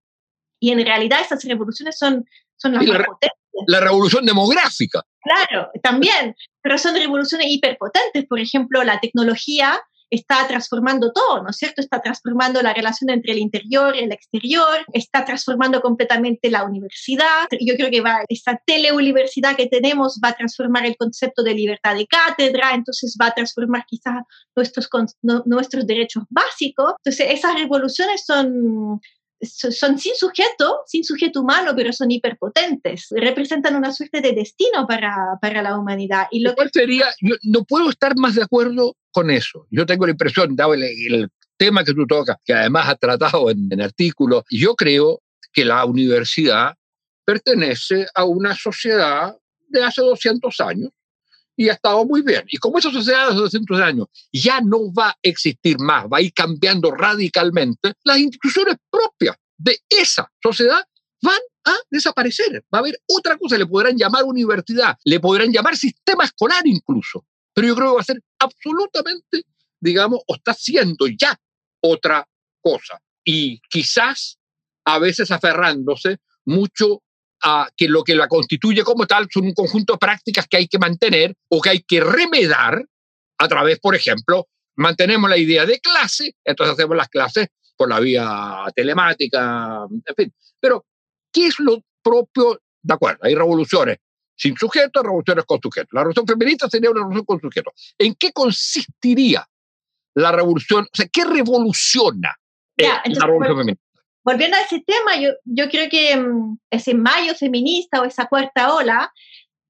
Y 0.59 0.71
en 0.71 0.85
realidad 0.85 1.21
esas 1.21 1.41
revoluciones 1.45 1.97
son, 1.97 2.25
son 2.57 2.73
las 2.73 2.85
más 2.85 3.05
potentes. 3.05 3.39
La 3.67 3.79
revolución 3.79 4.25
demográfica. 4.25 5.01
Claro, 5.21 5.69
también, 5.81 6.35
pero 6.61 6.77
son 6.77 6.93
revoluciones 6.93 7.47
hiperpotentes. 7.49 8.25
Por 8.25 8.41
ejemplo, 8.41 8.83
la 8.83 8.99
tecnología 8.99 9.79
está 10.09 10.47
transformando 10.47 11.11
todo, 11.11 11.43
¿no 11.43 11.49
es 11.49 11.57
cierto? 11.57 11.81
Está 11.81 12.01
transformando 12.01 12.61
la 12.61 12.73
relación 12.73 13.09
entre 13.09 13.33
el 13.33 13.39
interior 13.39 13.95
y 13.95 13.99
el 13.99 14.11
exterior, 14.11 14.85
está 14.93 15.25
transformando 15.25 15.81
completamente 15.81 16.49
la 16.49 16.63
universidad. 16.63 17.47
Yo 17.59 17.75
creo 17.75 17.89
que 17.89 18.01
va, 18.01 18.23
esta 18.27 18.61
teleuniversidad 18.65 19.55
que 19.55 19.67
tenemos 19.67 20.19
va 20.23 20.29
a 20.29 20.35
transformar 20.35 20.85
el 20.85 20.97
concepto 20.97 21.43
de 21.43 21.53
libertad 21.53 21.95
de 21.95 22.07
cátedra, 22.07 22.73
entonces 22.73 23.15
va 23.21 23.27
a 23.27 23.33
transformar 23.33 23.85
quizás 23.87 24.23
nuestros, 24.55 24.89
nuestros 25.45 25.85
derechos 25.85 26.23
básicos. 26.29 26.93
Entonces, 27.03 27.27
esas 27.31 27.55
revoluciones 27.55 28.23
son 28.25 28.99
son 29.41 29.97
sin 29.97 30.15
sujeto, 30.15 30.81
sin 30.85 31.03
sujeto 31.03 31.41
humano, 31.41 31.73
pero 31.75 31.93
son 31.93 32.11
hiperpotentes. 32.11 33.07
Representan 33.11 33.75
una 33.75 33.91
suerte 33.91 34.21
de 34.21 34.33
destino 34.33 34.85
para, 34.87 35.37
para 35.41 35.61
la 35.61 35.77
humanidad. 35.77 36.27
Y 36.31 36.41
lo 36.41 36.55
¿Cuál 36.55 36.71
sería? 36.73 37.05
Yo 37.21 37.35
no 37.43 37.63
puedo 37.63 37.89
estar 37.89 38.15
más 38.17 38.35
de 38.35 38.43
acuerdo 38.43 38.95
con 39.11 39.29
eso. 39.29 39.67
Yo 39.69 39.85
tengo 39.85 40.05
la 40.05 40.11
impresión, 40.11 40.55
dado 40.55 40.73
el, 40.73 41.29
tema 41.57 41.83
que 41.83 41.93
tú 41.93 42.07
tocas, 42.07 42.37
que 42.45 42.53
además 42.53 42.87
has 42.87 42.99
tratado 42.99 43.49
en, 43.49 43.67
en 43.69 43.81
artículos, 43.81 44.45
yo 44.49 44.75
creo 44.75 45.21
que 45.51 45.65
la 45.65 45.83
universidad 45.83 46.73
pertenece 47.25 48.07
a 48.15 48.23
una 48.23 48.55
sociedad 48.55 49.35
de 49.67 49.83
hace 49.83 50.01
200 50.01 50.57
años 50.61 50.89
y 51.59 51.67
ha 51.67 51.73
estado 51.73 52.05
muy 52.05 52.21
bien. 52.21 52.45
Y 52.47 52.57
como 52.57 52.79
esa 52.79 52.89
sociedad 52.89 53.25
de 53.25 53.31
hace 53.33 53.41
200 53.41 53.81
años 53.81 54.07
ya 54.31 54.61
no 54.61 54.93
va 54.93 55.09
a 55.09 55.17
existir 55.21 55.77
más, 55.77 56.05
va 56.05 56.19
a 56.19 56.21
ir 56.21 56.33
cambiando 56.33 56.89
radicalmente, 56.89 57.95
las 58.05 58.17
instituciones 58.17 58.77
propias 58.89 59.35
de 59.57 59.77
esa 59.89 60.31
sociedad 60.41 60.81
van 61.21 61.39
a 61.65 61.75
desaparecer. 61.91 62.63
Va 62.73 62.77
a 62.77 62.79
haber 62.79 62.97
otra 63.07 63.37
cosa, 63.37 63.57
le 63.57 63.65
podrán 63.65 63.97
llamar 63.97 64.23
universidad, 64.23 64.95
le 65.03 65.19
podrán 65.19 65.51
llamar 65.51 65.75
sistema 65.75 66.23
escolar 66.23 66.65
incluso, 66.65 67.25
pero 67.53 67.67
yo 67.67 67.75
creo 67.75 67.89
que 67.89 67.95
va 67.95 68.01
a 68.01 68.05
ser 68.05 68.23
absolutamente, 68.39 69.43
digamos, 69.81 70.21
o 70.27 70.35
está 70.35 70.53
siendo 70.53 71.07
ya 71.07 71.37
otra 71.81 72.25
cosa. 72.61 73.01
Y 73.21 73.59
quizás 73.69 74.39
a 74.85 74.97
veces 74.97 75.29
aferrándose 75.29 76.19
mucho 76.45 77.03
a 77.43 77.69
que 77.75 77.87
lo 77.87 78.03
que 78.03 78.15
la 78.15 78.27
constituye 78.27 78.83
como 78.83 79.05
tal 79.05 79.27
son 79.31 79.45
un 79.45 79.53
conjunto 79.53 79.93
de 79.93 79.99
prácticas 79.99 80.47
que 80.47 80.57
hay 80.57 80.67
que 80.67 80.79
mantener 80.79 81.35
o 81.49 81.61
que 81.61 81.69
hay 81.69 81.79
que 81.81 82.01
remedar 82.01 82.85
a 83.37 83.47
través, 83.47 83.79
por 83.79 83.95
ejemplo, 83.95 84.47
mantenemos 84.75 85.29
la 85.29 85.37
idea 85.37 85.65
de 85.65 85.79
clase, 85.79 86.35
entonces 86.43 86.73
hacemos 86.73 86.97
las 86.97 87.07
clases 87.07 87.47
por 87.77 87.89
la 87.89 87.99
vía 87.99 88.65
telemática, 88.75 89.85
en 89.89 90.15
fin. 90.15 90.33
Pero, 90.59 90.85
¿qué 91.31 91.47
es 91.47 91.59
lo 91.59 91.81
propio? 92.03 92.59
De 92.81 92.93
acuerdo, 92.93 93.19
hay 93.21 93.35
revoluciones 93.35 93.97
sin 94.35 94.55
sujeto, 94.57 95.03
revoluciones 95.03 95.43
con 95.45 95.59
sujeto. 95.61 95.89
La 95.91 96.01
revolución 96.01 96.25
feminista 96.25 96.69
sería 96.69 96.89
una 96.89 96.99
revolución 96.99 97.25
con 97.25 97.41
sujeto. 97.41 97.73
¿En 97.97 98.15
qué 98.15 98.31
consistiría 98.31 99.45
la 100.15 100.31
revolución? 100.31 100.85
O 100.85 100.95
sea, 100.95 101.07
¿qué 101.11 101.25
revoluciona 101.25 102.35
la 102.77 103.25
revolución 103.25 103.57
feminista? 103.57 103.83
Volviendo 104.29 104.57
a 104.57 104.61
ese 104.61 104.83
tema, 104.85 105.19
yo, 105.19 105.31
yo 105.43 105.69
creo 105.69 105.89
que 105.89 106.15
mm, 106.15 106.59
ese 106.69 106.93
mayo 106.93 107.33
feminista 107.33 107.99
o 107.99 108.05
esa 108.05 108.27
cuarta 108.27 108.75
ola 108.75 109.11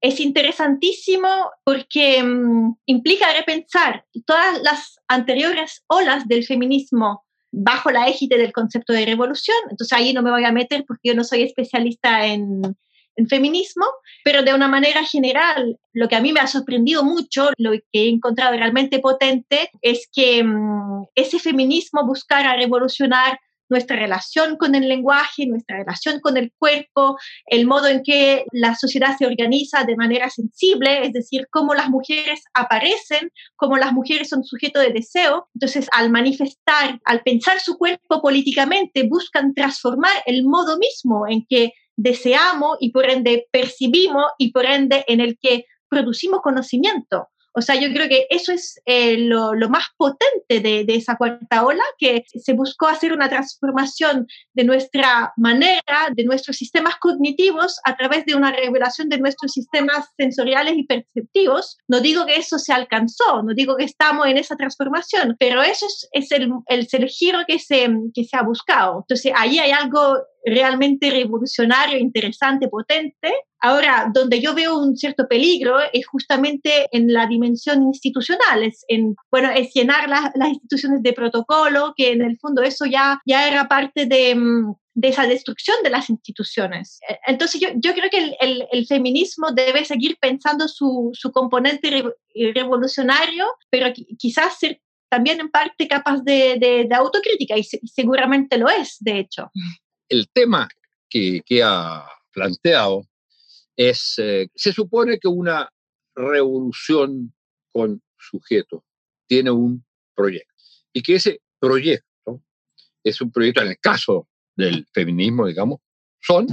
es 0.02 0.20
interesantísimo 0.20 1.30
porque 1.64 2.22
mm, 2.22 2.76
implica 2.86 3.32
repensar 3.32 4.04
todas 4.26 4.62
las 4.62 4.98
anteriores 5.08 5.84
olas 5.88 6.28
del 6.28 6.44
feminismo 6.44 7.24
bajo 7.52 7.90
la 7.90 8.10
égide 8.10 8.38
del 8.38 8.52
concepto 8.52 8.92
de 8.92 9.06
revolución. 9.06 9.58
Entonces 9.72 9.98
ahí 9.98 10.14
no 10.14 10.22
me 10.24 10.32
voy 10.32 10.44
a 10.44 10.52
meter 10.52 10.84
porque 10.86 11.08
yo 11.10 11.16
no 11.16 11.24
soy 11.24 11.44
especialista 11.44 12.26
en, 12.26 12.62
en 13.16 13.28
feminismo, 13.30 13.86
pero 14.26 14.44
de 14.44 14.54
una 14.54 14.68
manera 14.68 15.06
general, 15.06 15.78
lo 15.94 16.10
que 16.10 16.18
a 16.18 16.22
mí 16.22 16.34
me 16.34 16.42
ha 16.42 16.48
sorprendido 16.48 17.06
mucho, 17.06 17.52
lo 17.58 17.72
que 17.72 17.84
he 17.94 18.10
encontrado 18.10 18.58
realmente 18.58 19.00
potente, 19.00 19.72
es 19.82 20.10
que 20.12 20.44
mm, 20.44 21.06
ese 21.16 21.40
feminismo 21.40 22.06
buscara 22.06 22.58
revolucionar 22.58 23.40
nuestra 23.70 23.96
relación 23.96 24.58
con 24.58 24.76
el 24.76 24.90
lenguaje, 24.90 25.46
nuestra 25.46 25.78
relación 25.78 26.20
con 26.20 26.38
el 26.38 26.52
cuerpo, 26.58 27.18
el 27.46 27.66
modo 27.66 27.88
en 27.88 28.04
que 28.04 28.46
la 28.52 28.76
sociedad 28.76 29.16
se 29.18 29.26
organiza 29.26 29.84
de 29.84 29.96
manera 29.96 30.30
sensible, 30.30 31.06
es 31.06 31.14
decir, 31.14 31.48
cómo 31.52 31.74
las 31.74 31.90
mujeres 31.90 32.42
aparecen, 32.54 33.32
cómo 33.56 33.78
las 33.78 33.94
mujeres 33.94 34.30
son 34.30 34.44
sujeto 34.44 34.80
de 34.80 34.92
deseo. 34.92 35.48
Entonces, 35.56 35.88
al 35.92 36.10
manifestar, 36.10 37.00
al 37.06 37.22
pensar 37.22 37.60
su 37.60 37.78
cuerpo 37.78 38.22
políticamente, 38.22 39.08
buscan 39.08 39.54
transformar 39.54 40.14
el 40.26 40.44
modo 40.44 40.78
mismo 40.78 41.28
en 41.28 41.46
que 41.48 41.74
deseamos 41.96 42.78
y 42.80 42.92
por 42.92 43.10
ende 43.10 43.48
percibimos 43.52 44.26
y 44.38 44.52
por 44.52 44.66
ende 44.66 45.04
en 45.08 45.20
el 45.20 45.38
que 45.40 45.66
producimos 45.90 46.42
conocimiento. 46.42 47.28
O 47.60 47.62
sea, 47.62 47.76
yo 47.76 47.92
creo 47.94 48.08
que 48.08 48.26
eso 48.30 48.54
es 48.54 48.82
eh, 48.86 49.18
lo, 49.18 49.54
lo, 49.54 49.70
más 49.70 49.86
potente 49.98 50.62
de, 50.62 50.86
de, 50.86 50.96
esa 50.96 51.18
cuarta 51.18 51.66
ola, 51.66 51.84
que 51.98 52.24
se 52.34 52.54
buscó 52.54 52.88
hacer 52.88 53.12
una 53.12 53.28
transformación 53.28 54.28
de 54.54 54.64
nuestra 54.64 55.34
manera, 55.36 56.08
de 56.16 56.24
nuestros 56.24 56.56
sistemas 56.56 56.96
cognitivos 57.02 57.80
a 57.84 57.98
través 57.98 58.26
de 58.26 58.36
una 58.36 58.52
revelación 58.52 59.10
de 59.10 59.20
nuestros 59.20 59.52
sistemas 59.52 60.08
sensoriales 60.18 60.78
y 60.78 60.84
perceptivos. 60.84 61.78
No 61.90 62.00
digo 62.00 62.26
que 62.26 62.36
eso 62.36 62.58
se 62.60 62.72
alcanzó, 62.72 63.44
no 63.44 63.54
digo 63.54 63.76
que 63.76 63.84
estamos 63.84 64.26
en 64.28 64.38
esa 64.38 64.56
transformación, 64.56 65.36
pero 65.38 65.62
eso 65.62 65.86
es, 65.86 66.08
es 66.14 66.32
el, 66.32 66.50
el, 66.68 66.88
giro 67.10 67.40
que 67.46 67.60
se, 67.60 67.90
que 68.14 68.24
se 68.24 68.38
ha 68.38 68.44
buscado. 68.44 69.00
Entonces, 69.02 69.34
ahí 69.36 69.60
hay 69.60 69.72
algo 69.72 70.18
realmente 70.44 71.10
revolucionario, 71.10 71.98
interesante, 71.98 72.68
potente. 72.68 73.34
Ahora, 73.62 74.10
donde 74.14 74.40
yo 74.40 74.56
veo 74.56 74.80
un 74.80 74.96
cierto 74.96 75.28
peligro 75.28 75.78
es 75.92 76.08
justamente 76.08 76.88
en 76.92 77.12
la 77.12 77.28
dimensión 77.28 77.84
institucional, 77.84 78.64
es, 78.64 78.86
en, 78.88 79.16
bueno, 79.30 79.50
es 79.52 79.74
llenar 79.74 80.08
las 80.08 80.50
instituciones 80.50 81.04
de 81.04 81.14
protocolo, 81.14 81.94
que 81.96 82.14
en 82.14 82.22
el 82.22 82.38
fondo 82.40 82.62
eso 82.62 82.86
ya, 82.86 83.22
ya 83.26 83.48
era 83.48 83.68
parte 83.68 84.06
de, 84.06 84.34
mm, 84.34 84.74
de 84.94 85.08
esa 85.10 85.28
destrucción 85.28 85.76
de 85.84 85.90
las 85.90 86.10
instituciones. 86.10 87.00
E, 87.10 87.20
entonces 87.28 87.60
yo, 87.60 87.70
yo 87.76 87.94
creo 87.94 88.10
que 88.10 88.20
el, 88.20 88.36
el, 88.40 88.68
el, 88.72 88.88
feminismo 88.88 89.52
debe 89.52 89.84
seguir 89.84 90.18
pensando 90.22 90.70
su, 90.70 91.10
su 91.14 91.32
componente 91.32 91.90
re, 91.90 92.54
revolucionario, 92.54 93.46
pero 93.70 93.92
quizás 94.18 94.58
ser 94.58 94.82
también 95.10 95.40
en 95.42 95.50
parte 95.50 95.88
capaz 95.88 96.22
de, 96.24 96.58
de, 96.60 96.86
de 96.88 96.96
autocrítica, 96.96 97.58
y, 97.58 97.62
y 97.62 97.88
seguramente 97.88 98.58
lo 98.58 98.70
es, 98.70 98.98
de 99.00 99.20
hecho 99.20 99.52
el 100.10 100.30
tema 100.30 100.68
que, 101.10 101.44
ha 101.64 102.06
planteado 102.32 103.08
es, 103.76 104.16
eh, 104.18 104.50
se 104.56 104.74
supone 104.74 105.20
que 105.20 105.28
una 105.28 105.72
revolución 106.16 107.34
con 107.72 108.02
sujeto 108.18 108.84
tiene 109.28 109.52
un 109.52 109.86
proyecto 110.14 110.54
y 110.92 111.02
que 111.02 111.16
ese 111.16 111.42
proyecto 111.60 112.44
es 113.04 113.22
un 113.22 113.32
proyecto, 113.32 113.62
en 113.62 113.70
el 113.70 113.80
caso 113.80 114.28
del 114.56 114.86
feminismo, 114.92 115.48
digamos, 115.48 115.80
son 116.20 116.48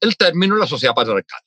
el 0.00 0.16
término 0.16 0.56
la 0.56 0.66
sociedad 0.66 0.94
patriarcal. 0.94 1.40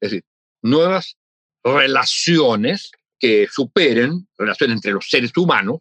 Es 0.00 0.10
decir, 0.10 0.24
nuevas 0.62 1.16
relaciones 1.64 2.90
que 3.18 3.48
superen, 3.50 4.28
relaciones 4.36 4.76
entre 4.76 4.92
los 4.92 5.08
seres 5.08 5.36
humanos, 5.36 5.80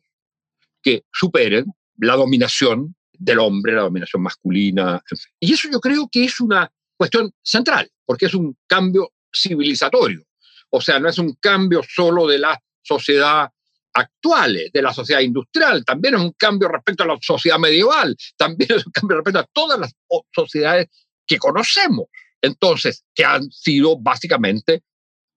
que 0.81 1.03
superen 1.11 1.65
la 1.97 2.15
dominación 2.15 2.95
del 3.17 3.39
hombre, 3.39 3.73
la 3.73 3.81
dominación 3.81 4.21
masculina. 4.21 5.01
Y 5.39 5.53
eso 5.53 5.69
yo 5.71 5.79
creo 5.79 6.07
que 6.11 6.25
es 6.25 6.39
una 6.39 6.71
cuestión 6.95 7.31
central, 7.41 7.89
porque 8.05 8.25
es 8.25 8.33
un 8.33 8.57
cambio 8.67 9.11
civilizatorio. 9.33 10.23
O 10.69 10.81
sea, 10.81 10.99
no 10.99 11.09
es 11.09 11.17
un 11.17 11.33
cambio 11.35 11.81
solo 11.87 12.27
de 12.27 12.39
la 12.39 12.59
sociedad 12.81 13.49
actual, 13.93 14.69
de 14.71 14.81
la 14.81 14.93
sociedad 14.93 15.21
industrial, 15.21 15.83
también 15.83 16.15
es 16.15 16.21
un 16.21 16.33
cambio 16.33 16.67
respecto 16.67 17.03
a 17.03 17.07
la 17.07 17.17
sociedad 17.19 17.57
medieval, 17.57 18.15
también 18.35 18.71
es 18.73 18.85
un 18.85 18.91
cambio 18.91 19.17
respecto 19.17 19.39
a 19.39 19.47
todas 19.51 19.79
las 19.79 19.95
sociedades 20.33 20.87
que 21.25 21.37
conocemos, 21.37 22.07
entonces, 22.41 23.03
que 23.15 23.25
han 23.25 23.49
sido 23.51 23.97
básicamente 23.97 24.83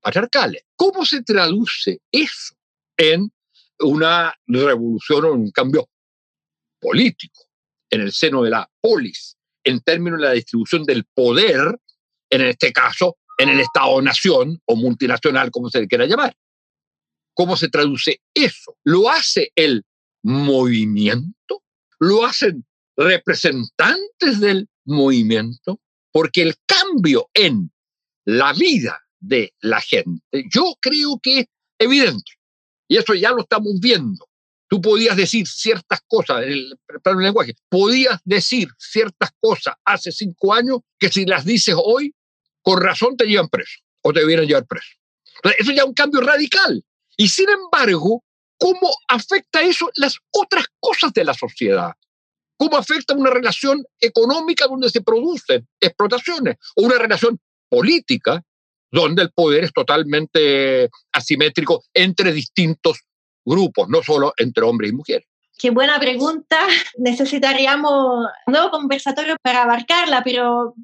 patriarcales. 0.00 0.64
¿Cómo 0.76 1.04
se 1.06 1.22
traduce 1.22 2.00
eso 2.12 2.54
en 2.96 3.32
una 3.78 4.34
revolución 4.46 5.24
o 5.24 5.32
un 5.32 5.50
cambio 5.50 5.88
político 6.78 7.49
en 7.90 8.00
el 8.00 8.12
seno 8.12 8.42
de 8.42 8.50
la 8.50 8.70
polis, 8.80 9.36
en 9.64 9.80
términos 9.80 10.20
de 10.20 10.26
la 10.26 10.32
distribución 10.32 10.84
del 10.84 11.04
poder, 11.04 11.78
en 12.30 12.42
este 12.42 12.72
caso, 12.72 13.16
en 13.38 13.48
el 13.48 13.60
Estado-nación 13.60 14.60
o 14.66 14.76
multinacional, 14.76 15.50
como 15.50 15.70
se 15.70 15.80
le 15.80 15.88
quiera 15.88 16.06
llamar? 16.06 16.36
¿Cómo 17.34 17.56
se 17.56 17.68
traduce 17.68 18.20
eso? 18.34 18.76
¿Lo 18.84 19.10
hace 19.10 19.50
el 19.54 19.84
movimiento? 20.22 21.62
¿Lo 21.98 22.24
hacen 22.24 22.66
representantes 22.96 24.40
del 24.40 24.68
movimiento? 24.84 25.80
Porque 26.12 26.42
el 26.42 26.54
cambio 26.66 27.30
en 27.32 27.70
la 28.26 28.52
vida 28.52 29.00
de 29.18 29.54
la 29.60 29.80
gente, 29.80 30.22
yo 30.52 30.74
creo 30.80 31.18
que 31.22 31.40
es 31.40 31.46
evidente. 31.78 32.32
Y 32.88 32.96
eso 32.96 33.14
ya 33.14 33.30
lo 33.30 33.42
estamos 33.42 33.80
viendo. 33.80 34.26
Tú 34.70 34.80
podías 34.80 35.16
decir 35.16 35.48
ciertas 35.48 36.00
cosas 36.06 36.44
en 36.44 36.52
el 36.52 36.78
plano 37.02 37.18
lenguaje. 37.18 37.56
Podías 37.68 38.20
decir 38.24 38.68
ciertas 38.78 39.30
cosas 39.40 39.74
hace 39.84 40.12
cinco 40.12 40.54
años 40.54 40.78
que 40.96 41.08
si 41.08 41.26
las 41.26 41.44
dices 41.44 41.74
hoy, 41.76 42.14
con 42.62 42.80
razón 42.80 43.16
te 43.16 43.26
llevan 43.26 43.48
preso 43.48 43.80
o 44.02 44.12
te 44.12 44.20
debieran 44.20 44.46
llevar 44.46 44.66
preso. 44.66 44.90
eso 45.58 45.72
ya 45.72 45.82
es 45.82 45.88
un 45.88 45.92
cambio 45.92 46.20
radical. 46.20 46.84
Y 47.16 47.26
sin 47.26 47.48
embargo, 47.48 48.22
¿cómo 48.56 48.94
afecta 49.08 49.60
eso 49.60 49.90
las 49.96 50.18
otras 50.30 50.66
cosas 50.78 51.12
de 51.14 51.24
la 51.24 51.34
sociedad? 51.34 51.90
¿Cómo 52.56 52.76
afecta 52.76 53.14
una 53.14 53.30
relación 53.30 53.82
económica 53.98 54.68
donde 54.68 54.88
se 54.88 55.00
producen 55.00 55.66
explotaciones 55.80 56.58
o 56.76 56.82
una 56.84 56.96
relación 56.96 57.40
política 57.68 58.40
donde 58.92 59.22
el 59.22 59.32
poder 59.32 59.64
es 59.64 59.72
totalmente 59.72 60.90
asimétrico 61.12 61.82
entre 61.92 62.32
distintos 62.32 62.98
grupos, 63.44 63.88
no 63.88 64.02
solo 64.02 64.32
entre 64.36 64.64
hombres 64.64 64.90
y 64.90 64.94
mujeres? 64.94 65.26
Qué 65.58 65.70
buena 65.70 65.98
pregunta. 65.98 66.58
Necesitaríamos 66.98 68.26
un 68.46 68.52
nuevo 68.52 68.70
conversatorio 68.70 69.36
para 69.42 69.62
abarcarla, 69.62 70.22
pero, 70.24 70.74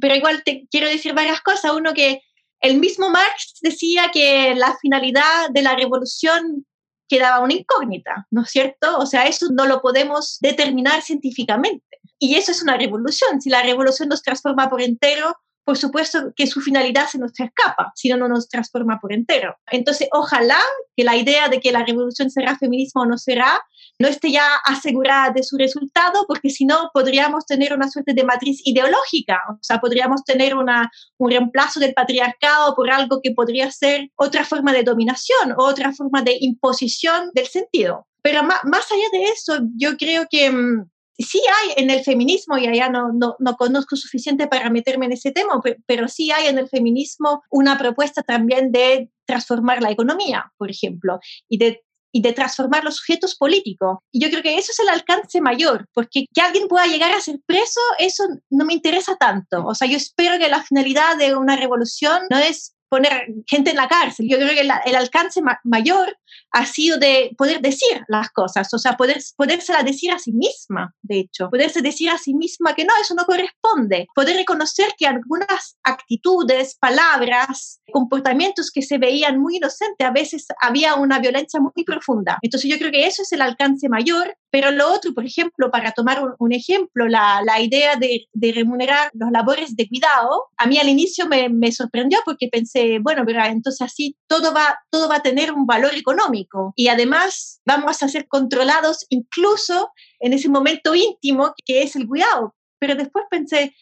pero 0.00 0.14
igual 0.14 0.42
te 0.44 0.66
quiero 0.70 0.86
decir 0.86 1.14
varias 1.14 1.40
cosas. 1.40 1.72
Uno 1.72 1.94
que 1.94 2.20
el 2.60 2.78
mismo 2.78 3.08
Marx 3.08 3.58
decía 3.62 4.10
que 4.12 4.54
la 4.54 4.76
finalidad 4.80 5.48
de 5.50 5.62
la 5.62 5.76
revolución 5.76 6.66
quedaba 7.08 7.42
una 7.42 7.54
incógnita, 7.54 8.26
¿no 8.30 8.42
es 8.42 8.50
cierto? 8.50 8.98
O 8.98 9.06
sea, 9.06 9.26
eso 9.26 9.46
no 9.50 9.66
lo 9.66 9.80
podemos 9.80 10.38
determinar 10.40 11.00
científicamente. 11.02 11.84
Y 12.18 12.34
eso 12.34 12.52
es 12.52 12.62
una 12.62 12.76
revolución. 12.76 13.40
Si 13.40 13.48
la 13.48 13.62
revolución 13.62 14.08
nos 14.08 14.22
transforma 14.22 14.68
por 14.68 14.82
entero, 14.82 15.34
por 15.68 15.76
supuesto 15.76 16.32
que 16.34 16.46
su 16.46 16.62
finalidad 16.62 17.08
se 17.08 17.18
nos 17.18 17.38
escapa, 17.38 17.92
si 17.94 18.08
no, 18.08 18.16
no 18.16 18.26
nos 18.26 18.48
transforma 18.48 18.98
por 18.98 19.12
entero. 19.12 19.54
Entonces, 19.70 20.08
ojalá 20.12 20.56
que 20.96 21.04
la 21.04 21.14
idea 21.14 21.50
de 21.50 21.60
que 21.60 21.72
la 21.72 21.84
revolución 21.84 22.30
será 22.30 22.56
feminismo 22.56 23.02
o 23.02 23.04
no 23.04 23.18
será, 23.18 23.60
no 23.98 24.08
esté 24.08 24.32
ya 24.32 24.48
asegurada 24.64 25.28
de 25.28 25.42
su 25.42 25.58
resultado, 25.58 26.24
porque 26.26 26.48
si 26.48 26.64
no, 26.64 26.88
podríamos 26.94 27.44
tener 27.44 27.74
una 27.74 27.90
suerte 27.90 28.14
de 28.14 28.24
matriz 28.24 28.62
ideológica, 28.64 29.42
o 29.50 29.58
sea, 29.60 29.78
podríamos 29.78 30.24
tener 30.24 30.54
un 30.54 31.30
reemplazo 31.30 31.80
del 31.80 31.92
patriarcado 31.92 32.74
por 32.74 32.90
algo 32.90 33.20
que 33.22 33.32
podría 33.32 33.70
ser 33.70 34.08
otra 34.16 34.46
forma 34.46 34.72
de 34.72 34.84
dominación 34.84 35.52
o 35.54 35.64
otra 35.64 35.92
forma 35.92 36.22
de 36.22 36.38
imposición 36.40 37.28
del 37.34 37.46
sentido. 37.46 38.06
Pero 38.22 38.42
más, 38.42 38.60
más 38.64 38.90
allá 38.90 39.08
de 39.12 39.24
eso, 39.24 39.58
yo 39.76 39.98
creo 39.98 40.26
que 40.30 40.50
mm, 40.50 40.88
sí 41.24 41.40
hay 41.62 41.82
en 41.82 41.90
el 41.90 42.04
feminismo, 42.04 42.58
y 42.58 42.66
allá 42.66 42.88
no, 42.88 43.12
no, 43.12 43.36
no, 43.38 43.56
conozco 43.56 43.96
suficiente 43.96 44.46
para 44.46 44.70
meterme 44.70 45.06
en 45.06 45.12
ese 45.12 45.32
tema, 45.32 45.60
pero, 45.86 46.08
sí 46.08 46.30
hay 46.30 46.46
en 46.46 46.58
el 46.58 46.68
feminismo 46.68 47.42
una 47.50 47.76
propuesta 47.76 48.22
también 48.22 48.72
de 48.72 49.10
transformar 49.26 49.82
la 49.82 49.90
economía, 49.90 50.52
por 50.56 50.70
ejemplo, 50.70 51.18
y 51.48 51.58
de 51.58 51.82
y 52.10 52.22
de 52.22 52.32
transformar 52.32 52.84
los 52.84 52.96
sujetos 52.96 53.36
políticos. 53.36 53.98
Y 54.10 54.20
yo 54.20 54.30
creo 54.30 54.42
que 54.42 54.56
eso 54.56 54.72
es 54.72 54.78
el 54.80 54.88
alcance 54.88 55.42
mayor, 55.42 55.86
porque 55.92 56.24
que 56.32 56.40
alguien 56.40 56.66
pueda 56.66 56.86
llegar 56.86 57.12
a 57.12 57.20
ser 57.20 57.38
preso, 57.44 57.80
eso 57.98 58.24
no 58.50 58.64
me 58.64 58.72
interesa 58.72 59.16
tanto. 59.16 59.64
O 59.66 59.74
sea, 59.74 59.86
yo 59.86 59.98
espero 59.98 60.38
que 60.38 60.48
la 60.48 60.62
finalidad 60.62 61.18
de 61.18 61.36
una 61.36 61.56
revolución 61.56 62.22
no 62.30 62.38
es 62.38 62.74
poner 62.88 63.28
gente 63.46 63.70
en 63.70 63.76
la 63.76 63.88
cárcel. 63.88 64.26
Yo 64.28 64.36
creo 64.36 64.50
que 64.50 64.60
el 64.60 64.96
alcance 64.96 65.40
mayor 65.64 66.16
ha 66.50 66.66
sido 66.66 66.98
de 66.98 67.30
poder 67.36 67.60
decir 67.60 68.04
las 68.08 68.30
cosas, 68.30 68.72
o 68.72 68.78
sea, 68.78 68.96
poder, 68.96 69.18
podérsela 69.36 69.82
decir 69.82 70.10
a 70.10 70.18
sí 70.18 70.32
misma, 70.32 70.94
de 71.02 71.20
hecho, 71.20 71.50
poderse 71.50 71.82
decir 71.82 72.10
a 72.10 72.18
sí 72.18 72.34
misma 72.34 72.74
que 72.74 72.84
no, 72.84 72.92
eso 73.00 73.14
no 73.14 73.24
corresponde, 73.24 74.06
poder 74.14 74.36
reconocer 74.36 74.94
que 74.96 75.06
algunas 75.06 75.76
actitudes, 75.82 76.76
palabras, 76.78 77.80
comportamientos 77.92 78.70
que 78.70 78.82
se 78.82 78.98
veían 78.98 79.40
muy 79.40 79.56
inocentes, 79.56 80.06
a 80.06 80.10
veces 80.10 80.46
había 80.60 80.94
una 80.94 81.18
violencia 81.18 81.60
muy 81.60 81.84
profunda. 81.84 82.38
Entonces 82.42 82.70
yo 82.70 82.78
creo 82.78 82.90
que 82.90 83.06
eso 83.06 83.22
es 83.22 83.32
el 83.32 83.42
alcance 83.42 83.88
mayor, 83.88 84.36
pero 84.50 84.70
lo 84.70 84.92
otro, 84.92 85.12
por 85.12 85.26
ejemplo, 85.26 85.70
para 85.70 85.92
tomar 85.92 86.22
un, 86.38 86.52
ejemplo, 86.52 87.06
la, 87.06 87.42
la 87.44 87.60
idea 87.60 87.96
de, 87.96 88.26
de, 88.32 88.52
remunerar 88.52 89.10
los 89.12 89.30
labores 89.30 89.76
de 89.76 89.86
cuidado, 89.88 90.46
a 90.56 90.66
mí 90.66 90.78
al 90.78 90.88
inicio 90.88 91.26
me, 91.26 91.48
me 91.48 91.70
sorprendió 91.70 92.18
porque 92.24 92.48
pensé, 92.50 92.77
bueno, 93.00 93.24
pero 93.26 93.44
entonces 93.44 93.80
así 93.82 94.16
todo 94.26 94.52
va, 94.52 94.78
todo 94.90 95.08
va 95.08 95.16
a 95.16 95.22
tener 95.22 95.52
un 95.52 95.66
valor 95.66 95.94
económico 95.94 96.72
y 96.76 96.88
además 96.88 97.60
vamos 97.66 98.02
a 98.02 98.08
ser 98.08 98.26
controlados 98.28 99.06
incluso 99.08 99.90
en 100.20 100.32
ese 100.32 100.48
momento 100.48 100.94
íntimo 100.94 101.54
que 101.64 101.82
es 101.82 101.96
el 101.96 102.06
cuidado. 102.06 102.54
Pero 102.80 102.94
después 102.94 103.24
pensé, 103.30 103.74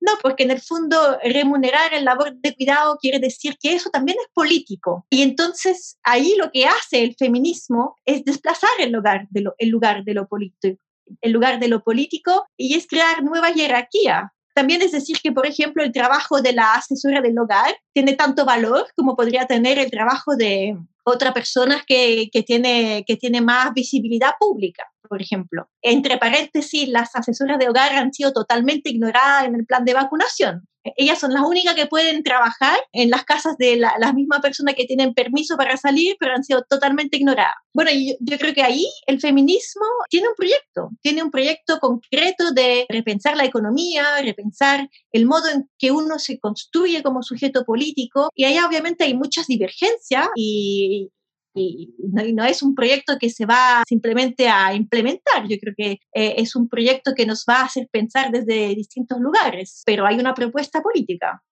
no, 0.00 0.12
porque 0.22 0.42
en 0.44 0.50
el 0.50 0.60
fondo 0.60 1.18
remunerar 1.22 1.94
el 1.94 2.04
labor 2.04 2.34
de 2.34 2.54
cuidado 2.54 2.96
quiere 3.00 3.18
decir 3.18 3.56
que 3.60 3.74
eso 3.74 3.90
también 3.90 4.18
es 4.20 4.28
político. 4.32 5.06
Y 5.10 5.22
entonces 5.22 5.98
ahí 6.02 6.34
lo 6.36 6.50
que 6.50 6.66
hace 6.66 7.02
el 7.02 7.14
feminismo 7.16 7.96
es 8.04 8.24
desplazar 8.24 8.70
el 8.78 8.92
lugar 8.92 9.26
de 9.30 9.52
lugar 9.66 10.04
de 10.04 10.14
lo 10.14 10.26
político 10.26 10.80
el 11.20 11.32
lugar 11.32 11.58
de 11.58 11.68
lo 11.68 11.82
político 11.82 12.46
y 12.56 12.74
es 12.74 12.86
crear 12.86 13.22
nueva 13.22 13.52
jerarquía. 13.52 14.32
También 14.60 14.82
es 14.82 14.92
decir 14.92 15.16
que, 15.22 15.32
por 15.32 15.46
ejemplo, 15.46 15.82
el 15.82 15.90
trabajo 15.90 16.42
de 16.42 16.52
la 16.52 16.74
asesora 16.74 17.22
del 17.22 17.38
hogar 17.38 17.74
tiene 17.94 18.12
tanto 18.12 18.44
valor 18.44 18.88
como 18.94 19.16
podría 19.16 19.46
tener 19.46 19.78
el 19.78 19.90
trabajo 19.90 20.36
de 20.36 20.76
otra 21.02 21.32
persona 21.32 21.82
que, 21.86 22.28
que, 22.30 22.42
tiene, 22.42 23.02
que 23.06 23.16
tiene 23.16 23.40
más 23.40 23.72
visibilidad 23.72 24.32
pública, 24.38 24.84
por 25.10 25.20
ejemplo. 25.20 25.68
Entre 25.82 26.16
paréntesis, 26.18 26.88
las 26.88 27.14
asesoras 27.16 27.58
de 27.58 27.68
hogar 27.68 27.92
han 27.92 28.12
sido 28.12 28.32
totalmente 28.32 28.90
ignoradas 28.90 29.44
en 29.44 29.56
el 29.56 29.66
plan 29.66 29.84
de 29.84 29.92
vacunación. 29.92 30.68
Ellas 30.96 31.18
son 31.18 31.34
las 31.34 31.42
únicas 31.42 31.74
que 31.74 31.86
pueden 31.86 32.22
trabajar 32.22 32.78
en 32.92 33.10
las 33.10 33.24
casas 33.24 33.56
de 33.58 33.76
la, 33.76 33.92
las 33.98 34.14
mismas 34.14 34.40
personas 34.40 34.74
que 34.76 34.86
tienen 34.86 35.12
permiso 35.12 35.56
para 35.56 35.76
salir, 35.76 36.16
pero 36.18 36.32
han 36.34 36.44
sido 36.44 36.62
totalmente 36.62 37.18
ignoradas. 37.18 37.56
Bueno, 37.74 37.90
yo, 37.92 38.14
yo 38.20 38.38
creo 38.38 38.54
que 38.54 38.62
ahí 38.62 38.86
el 39.06 39.20
feminismo 39.20 39.84
tiene 40.08 40.28
un 40.28 40.34
proyecto, 40.34 40.90
tiene 41.02 41.22
un 41.22 41.30
proyecto 41.30 41.80
concreto 41.80 42.52
de 42.52 42.86
repensar 42.88 43.36
la 43.36 43.44
economía, 43.44 44.22
repensar 44.22 44.88
el 45.12 45.26
modo 45.26 45.50
en 45.50 45.68
que 45.76 45.90
uno 45.90 46.18
se 46.18 46.38
construye 46.38 47.02
como 47.02 47.22
sujeto 47.22 47.64
político, 47.64 48.30
y 48.34 48.44
ahí 48.44 48.58
obviamente 48.58 49.04
hay 49.04 49.14
muchas 49.14 49.48
divergencias 49.48 50.28
y, 50.34 51.10
y 51.54 51.94
no, 51.98 52.44
es 52.44 52.62
un 52.62 52.74
proyecto 52.74 53.16
que 53.18 53.30
se 53.30 53.46
va 53.46 53.82
simplemente 53.86 54.48
a 54.48 54.74
implementar. 54.74 55.48
Yo 55.48 55.58
creo 55.58 55.74
que 55.76 55.92
eh, 56.14 56.34
es 56.38 56.54
un 56.54 56.68
proyecto 56.68 57.14
que 57.14 57.26
nos 57.26 57.44
va 57.48 57.60
a 57.60 57.64
hacer 57.64 57.88
pensar 57.90 58.30
desde 58.30 58.74
distintos 58.74 59.18
lugares, 59.20 59.82
pero 59.84 60.06
hay 60.06 60.18
una 60.18 60.34
propuesta 60.34 60.80
política. 60.80 61.42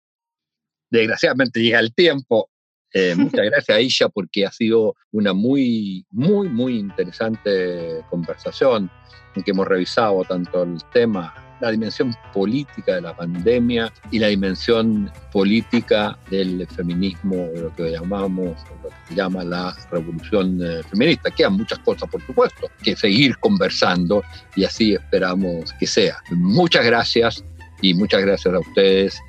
Desgraciadamente 0.91 1.61
llega 1.61 1.81
el 1.81 1.95
tiempo. 1.95 2.51
Eh, 2.95 3.15
muchas 3.15 3.45
gracias, 3.45 3.77
Aisha, 3.77 4.09
porque 4.09 4.47
ha 4.47 4.53
sido 4.53 4.95
una 5.11 5.35
muy, 5.35 6.07
muy, 6.11 6.49
muy 6.49 6.79
interesante 6.79 8.03
conversación 8.09 8.91
en 9.35 9.43
que 9.43 9.51
hemos 9.51 9.67
revisado 9.67 10.25
tanto 10.25 10.63
el 10.63 10.79
tema 10.93 11.48
la 11.61 11.71
dimensión 11.71 12.15
política 12.33 12.95
de 12.95 13.01
la 13.01 13.17
pandemia 13.17 13.93
y 14.11 14.19
la 14.19 14.29
dimensión 14.29 15.11
política 15.33 16.19
del 16.31 16.67
feminismo, 16.69 17.37
de 17.37 17.63
lo 17.63 17.75
que 17.75 17.91
llamamos, 17.91 18.57
lo 18.83 18.89
que 18.89 18.95
se 19.09 19.15
llama 19.15 19.45
la 19.45 19.75
revolución 19.91 20.59
eh, 20.63 20.83
feminista. 20.85 21.31
Quedan 21.31 21.55
muchas 21.55 21.79
cosas, 21.81 22.09
por 22.09 22.25
supuesto, 22.25 22.69
que 22.83 22.97
seguir 22.97 23.37
conversando 23.39 24.23
y 24.57 24.65
así 24.65 24.95
esperamos 24.95 25.73
que 25.79 25.87
sea. 25.87 26.19
Muchas 26.31 26.85
gracias 26.85 27.45
y 27.83 27.95
muchas 27.95 28.23
gracias 28.23 28.55
a 28.55 28.59
ustedes, 28.59 29.21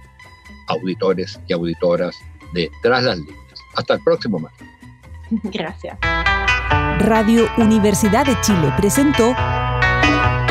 auditores 0.68 1.40
y 1.48 1.54
auditoras 1.54 2.16
de 2.54 2.70
Tras 2.82 3.04
las 3.04 3.18
Líneas. 3.18 3.38
Hasta 3.76 3.96
el 3.96 4.04
próximo 4.04 4.40
mes. 4.40 4.52
Gracias. 5.44 5.98
Radio 7.00 7.48
Universidad 7.58 8.26
de 8.26 8.40
Chile 8.42 8.74
presentó 8.78 9.36